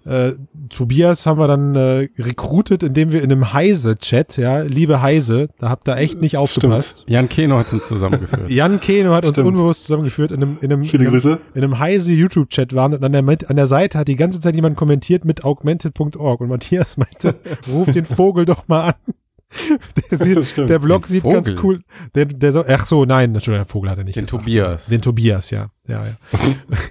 [0.05, 0.33] äh,
[0.69, 5.69] Tobias haben wir dann äh, recruited, indem wir in einem Heise-Chat, ja, liebe Heise, da
[5.69, 7.05] habt ihr echt nicht aufgepasst.
[7.07, 8.41] Jan Keno hat uns zusammengeführt.
[8.49, 9.49] Jan Keno hat uns Stimmt.
[9.49, 11.39] unbewusst zusammengeführt in einem, in einem, in einem, Grüße.
[11.53, 14.55] in einem Heise YouTube-Chat waren und an der, an der Seite hat die ganze Zeit
[14.55, 17.35] jemand kommentiert mit augmented.org und Matthias meinte,
[17.71, 19.13] ruf den Vogel doch mal an.
[20.11, 21.63] Der, sieht, der Blog Den sieht ganz Vogel?
[21.63, 21.79] cool.
[22.15, 24.43] Der, der so, ach so, nein, Entschuldigung, der Vogel hat er nicht Den gesagt.
[24.43, 24.85] Tobias.
[24.87, 25.69] Den Tobias, ja.
[25.87, 26.13] Ja, ja.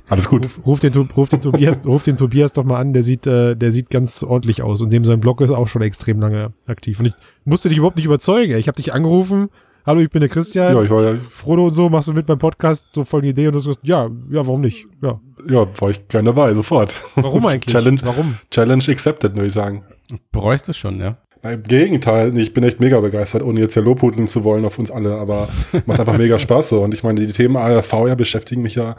[0.09, 0.45] Alles gut.
[0.45, 3.55] Ruf, ruf, den, ruf, den Tobias, ruf den Tobias doch mal an, der sieht, äh,
[3.57, 7.01] der sieht ganz ordentlich aus und dem sein Blog ist auch schon extrem lange aktiv.
[7.01, 8.57] Und ich musste dich überhaupt nicht überzeugen.
[8.59, 9.49] Ich habe dich angerufen,
[9.87, 12.27] hallo, ich bin der Christian, Ja, ich war ja, Frodo und so, machst du mit
[12.27, 14.87] beim Podcast, so folgende Idee und du hast gesagt, ja, ja, warum nicht?
[15.03, 15.19] Ja.
[15.49, 16.93] ja, war ich gern dabei, sofort.
[17.15, 17.73] Warum eigentlich?
[17.73, 18.37] Challenge, Warum?
[18.51, 19.85] Challenge accepted, würde ich sagen.
[20.33, 21.17] Bereust du schon, ja?
[21.43, 24.79] Na, Im Gegenteil, ich bin echt mega begeistert, ohne jetzt ja lobhudeln zu wollen auf
[24.79, 25.49] uns alle, aber
[25.87, 26.83] macht einfach mega Spaß so.
[26.83, 28.97] Und ich meine, die Themen ARV ja beschäftigen mich ja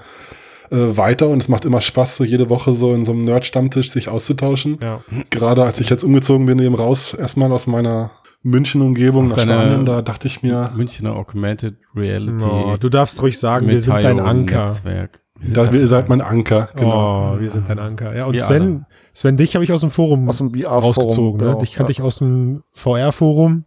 [0.71, 3.91] äh, weiter und es macht immer Spaß, so jede Woche so in so einem Nerd-Stammtisch
[3.91, 4.79] sich auszutauschen.
[4.81, 5.01] Ja.
[5.29, 8.11] Gerade als ich jetzt umgezogen bin, eben raus, erstmal aus meiner
[8.43, 12.43] München-Umgebung nach Spanien, da dachte ich mir, Münchner Augmented Reality.
[12.43, 14.69] Oh, du darfst ruhig sagen, wir sind dein Anker.
[14.69, 15.19] Netzwerk.
[15.37, 16.09] Wir sind da, dein ihr seid Anker.
[16.09, 16.69] mein Anker.
[16.75, 17.35] Genau.
[17.35, 18.15] Oh, wir sind dein Anker.
[18.15, 18.85] Ja, und Wir Sven, alle.
[19.13, 20.83] Sven, dich habe ich aus dem Forum Aus dem VR-Forum.
[20.83, 21.41] rausgezogen.
[21.41, 21.47] Ne?
[21.53, 21.95] genau, Ich kannte ja.
[21.97, 23.65] dich aus dem VR-Forum.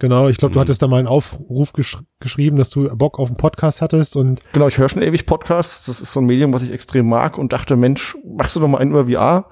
[0.00, 0.62] Genau, ich glaube, du Mhm.
[0.62, 4.40] hattest da mal einen Aufruf gesch geschrieben, dass du Bock auf einen Podcast hattest und
[4.54, 5.84] Genau, ich höre schon ewig Podcasts.
[5.86, 8.68] Das ist so ein Medium, was ich extrem mag und dachte, Mensch, machst du doch
[8.68, 9.44] mal einen über VR?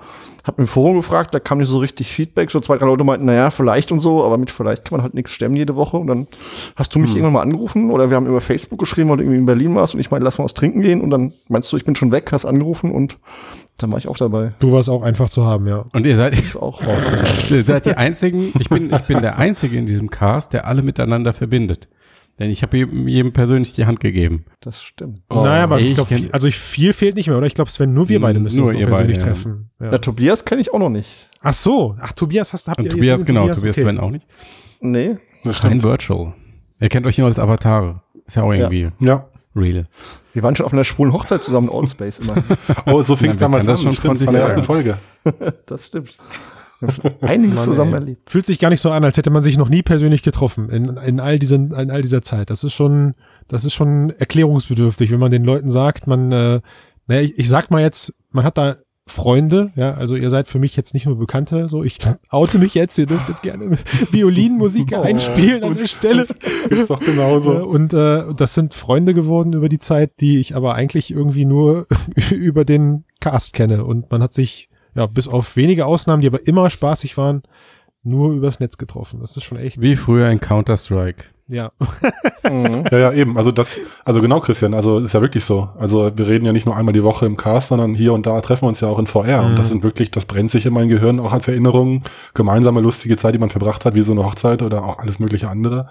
[0.44, 2.50] Hab mir im Forum gefragt, da kam nicht so richtig Feedback.
[2.50, 5.12] So zwei, drei Leute meinten, naja, vielleicht und so, aber mit vielleicht kann man halt
[5.12, 5.98] nichts stemmen jede Woche.
[5.98, 6.26] Und dann
[6.76, 9.38] hast du mich irgendwann mal angerufen oder wir haben über Facebook geschrieben, weil du irgendwie
[9.40, 11.02] in Berlin warst und ich meinte, lass mal was trinken gehen.
[11.02, 13.18] Und dann meinst du, ich bin schon weg, hast angerufen und
[13.78, 14.52] dann war ich auch dabei.
[14.58, 15.84] du warst auch einfach zu haben, ja.
[15.92, 17.10] Und ihr seid, Ich auch raus.
[17.50, 20.82] ihr seid die einzigen, ich bin, ich bin der Einzige in diesem Cast, der alle
[20.82, 21.88] miteinander verbindet.
[22.38, 24.44] Denn ich habe jedem, jedem persönlich die Hand gegeben.
[24.60, 25.22] Das stimmt.
[25.28, 27.48] Oh, naja, aber ich ich glaube, also ich, viel fehlt nicht mehr, oder?
[27.48, 29.34] Ich glaube, Sven, nur wir beide müssen Nur uns noch ihr persönlich beide, ja.
[29.34, 29.70] treffen.
[29.80, 29.90] Ja.
[29.90, 31.28] Der Tobias kenne ich auch noch nicht.
[31.40, 33.80] Ach so, ach Tobias, hast, habt Und ihr Tobias, genau, Tobias okay.
[33.80, 34.26] Sven auch nicht.
[34.80, 35.16] Nee.
[35.42, 35.82] Das Rein stimmt.
[35.82, 36.34] Virtual.
[36.80, 38.02] Ihr kennt euch nur als Avatare.
[38.24, 39.28] Ist ja auch irgendwie Ja.
[39.54, 39.86] Real.
[40.32, 42.36] Wir waren schon auf einer schwulen Hochzeit zusammen in Allspace immer.
[42.86, 43.76] Oh, so fing es damals an.
[43.76, 44.62] schon Stimmt, von der ersten.
[44.62, 44.98] Folge.
[45.66, 46.16] Das stimmt.
[46.80, 47.98] Wir haben schon einiges Mann, zusammen ey.
[47.98, 48.30] erlebt.
[48.30, 50.96] Fühlt sich gar nicht so an, als hätte man sich noch nie persönlich getroffen in,
[50.96, 52.50] in all diesen, in all dieser Zeit.
[52.50, 53.14] Das ist schon,
[53.48, 56.60] das ist schon erklärungsbedürftig, wenn man den Leuten sagt, man, äh,
[57.08, 58.76] naja, ich, ich sag mal jetzt, man hat da
[59.08, 61.98] Freunde, ja, also ihr seid für mich jetzt nicht nur Bekannte, so ich
[62.30, 63.78] oute mich jetzt, ihr dürft jetzt gerne
[64.10, 65.00] Violinmusik Oh.
[65.02, 66.26] einspielen an der Stelle.
[66.70, 67.52] Ist doch Äh, genauso.
[67.52, 71.86] Und äh, das sind Freunde geworden über die Zeit, die ich aber eigentlich irgendwie nur
[72.30, 73.84] über den Cast kenne.
[73.84, 77.42] Und man hat sich, ja, bis auf wenige Ausnahmen, die aber immer spaßig waren,
[78.02, 79.20] nur übers Netz getroffen.
[79.20, 81.24] Das ist schon echt, Wie früher in Counter-Strike.
[81.48, 81.72] Ja.
[82.48, 82.84] Mhm.
[82.90, 83.36] Ja, ja, eben.
[83.36, 84.74] Also das, also genau, Christian.
[84.74, 85.68] Also ist ja wirklich so.
[85.78, 88.40] Also wir reden ja nicht nur einmal die Woche im Cast, sondern hier und da
[88.40, 89.42] treffen wir uns ja auch in VR.
[89.44, 89.56] Und Mhm.
[89.56, 92.04] das sind wirklich, das brennt sich in mein Gehirn auch als Erinnerung.
[92.34, 95.48] Gemeinsame lustige Zeit, die man verbracht hat, wie so eine Hochzeit oder auch alles mögliche
[95.48, 95.88] andere.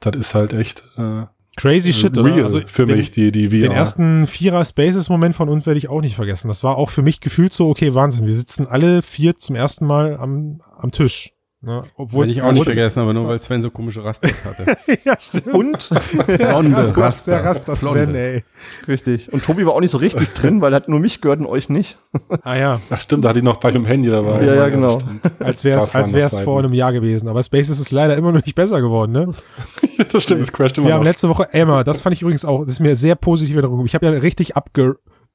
[0.00, 1.24] Das ist halt echt äh,
[1.56, 2.44] Crazy shit, real oder?
[2.44, 3.68] Also für den, mich, die, die VR.
[3.68, 6.48] Den ersten Vierer Spaces-Moment von uns werde ich auch nicht vergessen.
[6.48, 8.26] Das war auch für mich gefühlt so, okay, Wahnsinn.
[8.26, 11.32] Wir sitzen alle vier zum ersten Mal am, am Tisch.
[11.62, 11.82] Ne?
[11.94, 14.78] Obwohl ich auch nicht vergessen, aber nur weil Sven so komische Rastas hatte.
[15.04, 15.48] ja, stimmt.
[15.54, 15.90] Und,
[16.26, 17.30] Blonde Raster, Raster.
[17.32, 18.18] der Raster Sven, Blonde.
[18.18, 18.44] ey.
[18.88, 19.30] richtig.
[19.30, 21.46] Und Tobi war auch nicht so richtig drin, weil er hat nur mich gehört und
[21.46, 21.98] euch nicht.
[22.42, 24.42] Ah ja, Ach stimmt, da hatte ich noch bei dem Handy dabei.
[24.44, 25.00] Ja, ja, genau.
[25.00, 25.40] stimmt.
[25.40, 27.28] als wäre es als wär's vor einem Jahr gewesen.
[27.28, 29.34] Aber Spaces ist leider immer noch nicht besser geworden, ne?
[30.12, 31.06] das stimmt, es crasht immer Wir haben noch.
[31.10, 33.84] letzte Woche Emma, das fand ich übrigens auch, das ist mir sehr positiv in Erinnerung.
[33.84, 34.56] Ich habe ja richtig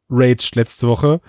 [0.10, 1.20] abgeraged letzte Woche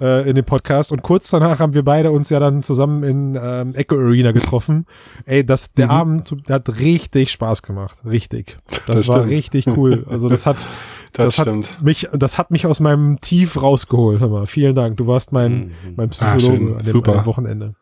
[0.00, 3.38] äh, in dem Podcast und kurz danach haben wir beide uns ja dann zusammen in
[3.40, 4.86] ähm, Echo Arena getroffen.
[5.24, 5.90] Ey, das, der Mhm.
[5.92, 7.98] Abend der hat richtig Spaß gemacht.
[8.04, 8.58] Richtig.
[8.68, 9.30] Das, Das war stimmt.
[9.32, 10.04] richtig cool.
[10.08, 10.56] Also das hat,
[11.12, 14.20] das, das hat mich, das hat mich aus meinem Tief rausgeholt.
[14.20, 14.96] Hör mal, vielen Dank.
[14.96, 15.72] Du warst mein, Mhm.
[15.96, 16.72] mein Ah, Psychologe schön.
[16.76, 17.26] an, dem, Super.
[17.26, 17.74] Wochenende.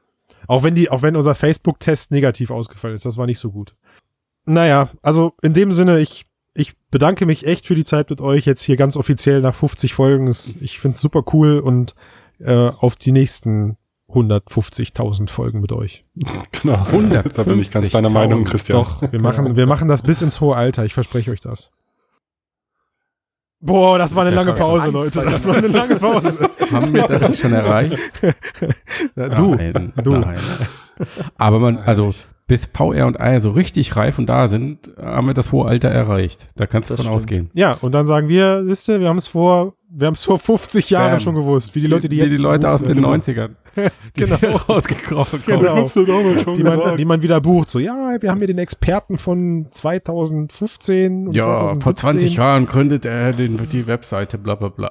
[0.47, 3.75] Auch wenn die, auch wenn unser Facebook-Test negativ ausgefallen ist, das war nicht so gut.
[4.47, 8.47] Naja, also in dem Sinne, ich, ich bedanke mich echt für die Zeit mit euch
[8.47, 10.29] jetzt hier ganz offiziell nach 50 Folgen.
[10.29, 11.95] Ich find's super cool und
[12.39, 13.77] äh, auf die nächsten
[14.09, 16.05] 150.000 Folgen mit euch.
[16.63, 16.87] Genau.
[17.35, 18.13] Da bin ich ganz deiner 150.000.
[18.13, 18.79] Meinung, Christian.
[18.79, 20.85] Doch, wir machen, wir machen das bis ins hohe Alter.
[20.85, 21.73] Ich verspreche euch das.
[23.61, 25.25] Boah, das war eine Das lange war Pause, Leute.
[25.25, 26.51] Das war eine lange Pause.
[26.71, 27.99] Haben wir das nicht schon erreicht?
[29.15, 30.17] Du, Nein, du.
[30.17, 30.39] Nein.
[31.37, 32.13] Aber man, also
[32.47, 35.89] bis VR und AR so richtig reif und da sind, haben wir das hohe Alter
[35.89, 36.47] erreicht.
[36.57, 37.17] Da kannst du Das von stimmt.
[37.17, 37.51] ausgehen.
[37.55, 40.39] Ja, und dann sagen wir, wisst ihr, wir haben es vor wir haben es vor
[40.39, 41.21] 50 Jahren Bam.
[41.21, 43.13] schon gewusst, wie die Leute, die wie jetzt die Leute aus den Genau.
[43.13, 43.51] 90ern,
[44.17, 44.37] die Genau.
[44.69, 45.43] rausgekrochen.
[45.47, 45.87] Genau.
[46.57, 47.71] die man, die man wieder bucht.
[47.71, 51.45] So, ja, wir haben hier den Experten von 2015 und Ja,
[51.77, 51.81] 2017.
[51.83, 54.91] vor 20 Jahren gründet er den, die Webseite, bla bla bla.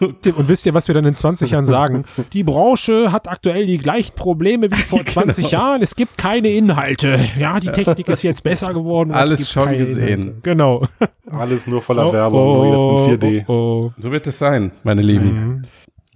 [0.00, 2.04] Und wisst ihr, was wir dann in 20 Jahren sagen?
[2.32, 5.82] Die Branche hat aktuell die gleichen Probleme wie vor 20 Jahren.
[5.82, 7.18] Es gibt keine Inhalte.
[7.38, 9.12] Ja, die Technik ist jetzt besser geworden.
[9.12, 10.08] Alles gibt schon keine gesehen.
[10.22, 10.34] Inhalte.
[10.42, 10.86] Genau.
[11.30, 13.44] Alles nur voller Werbung, nur jetzt in 4D.
[13.48, 13.52] Oh,
[13.86, 13.92] oh.
[13.98, 15.32] So wird es sein, meine Lieben.
[15.56, 15.62] Mhm.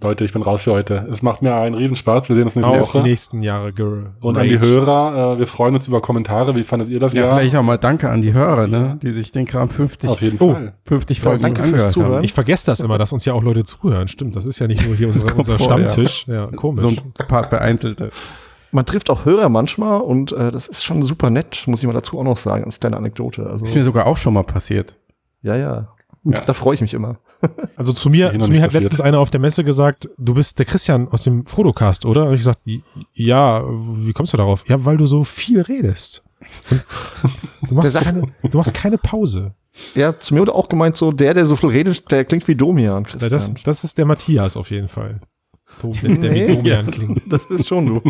[0.01, 1.05] Leute, ich bin raus für heute.
[1.11, 2.29] Es macht mir einen Riesenspaß.
[2.29, 3.03] Wir sehen uns nächste Auf die Woche.
[3.03, 3.73] nächsten Jahre.
[3.73, 4.11] Girl.
[4.21, 6.55] Und an die Hörer, äh, wir freuen uns über Kommentare.
[6.55, 7.37] Wie fandet ihr das Ja, Jahr?
[7.37, 10.37] vielleicht auch mal Danke an die Hörer, ne, die sich den Kram 50, Auf jeden
[10.39, 10.53] Oh.
[10.53, 10.73] Fall.
[10.85, 12.13] 50 Ja, Folgen danke fürs angehört Zuhören.
[12.15, 12.23] haben.
[12.23, 14.07] Ich vergesse das immer, dass uns ja auch Leute zuhören.
[14.07, 15.89] Stimmt, das ist ja nicht nur hier unsere, kommt unser vor, ja.
[15.89, 16.25] Stammtisch.
[16.27, 16.81] Ja, komisch.
[16.81, 16.97] So ein
[17.27, 18.09] paar vereinzelte.
[18.71, 21.93] Man trifft auch Hörer manchmal und äh, das ist schon super nett, muss ich mal
[21.93, 23.47] dazu auch noch sagen, als kleine Anekdote.
[23.47, 24.95] Also, Ist mir sogar auch schon mal passiert.
[25.41, 25.87] ja, ja.
[26.25, 26.41] Ja.
[26.41, 27.17] Da freue ich mich immer.
[27.77, 28.83] Also zu mir, zu mir hat passiert.
[28.83, 32.25] letztens einer auf der Messe gesagt, du bist der Christian aus dem Frodocast, oder?
[32.25, 32.59] Und ich gesagt,
[33.13, 34.67] ja, wie kommst du darauf?
[34.67, 36.21] Ja, weil du so viel redest.
[37.69, 39.53] Du machst keine, du machst keine Pause.
[39.95, 42.55] Ja, zu mir wurde auch gemeint, so der, der so viel redet, der klingt wie
[42.55, 43.29] Domian, Christian.
[43.31, 45.21] Das, das ist der Matthias auf jeden Fall.
[45.81, 46.47] Dom- Der, der wie.
[46.55, 47.21] Domian klingt.
[47.31, 48.01] das bist schon du.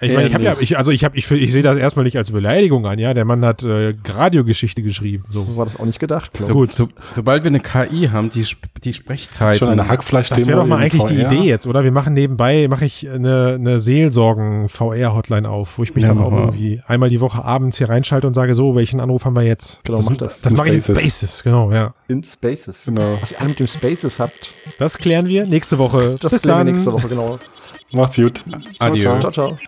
[0.00, 2.16] Ich meine, ich habe ja, ich, also ich habe, ich, ich sehe das erstmal nicht
[2.16, 3.14] als Beleidigung an, ja.
[3.14, 5.24] Der Mann hat äh, Radiogeschichte geschrieben.
[5.28, 5.42] So.
[5.42, 6.72] So war das auch nicht gedacht, glaube Gut.
[6.74, 8.44] so, sobald wir eine KI haben, die,
[8.84, 9.58] die Sprechzeit.
[9.58, 11.84] Schon eine Hackfleisch Das wäre doch mal eigentlich die Idee jetzt, oder?
[11.84, 16.30] Wir machen nebenbei, mache ich eine, eine Seelsorgen-VR-Hotline auf, wo ich mich Ja, dann auch
[16.30, 16.40] mal.
[16.40, 19.80] irgendwie einmal die Woche abends hier reinschalte und sage, so, welchen Anruf haben wir jetzt?
[19.84, 20.40] Genau, das mach das.
[20.40, 21.42] das In mache ich in Spaces.
[21.42, 21.94] Genau, ja.
[22.08, 22.82] In Spaces.
[22.86, 23.18] Genau.
[23.20, 26.16] Was ihr alle mit dem Spaces habt, Das klären wir nächste Woche.
[26.20, 26.81] das Bis klären wir dann.
[26.84, 27.38] Nächste Woche, genau.
[27.92, 28.42] Macht's gut.
[28.78, 29.18] Adieu.
[29.20, 29.58] Ciao, ciao.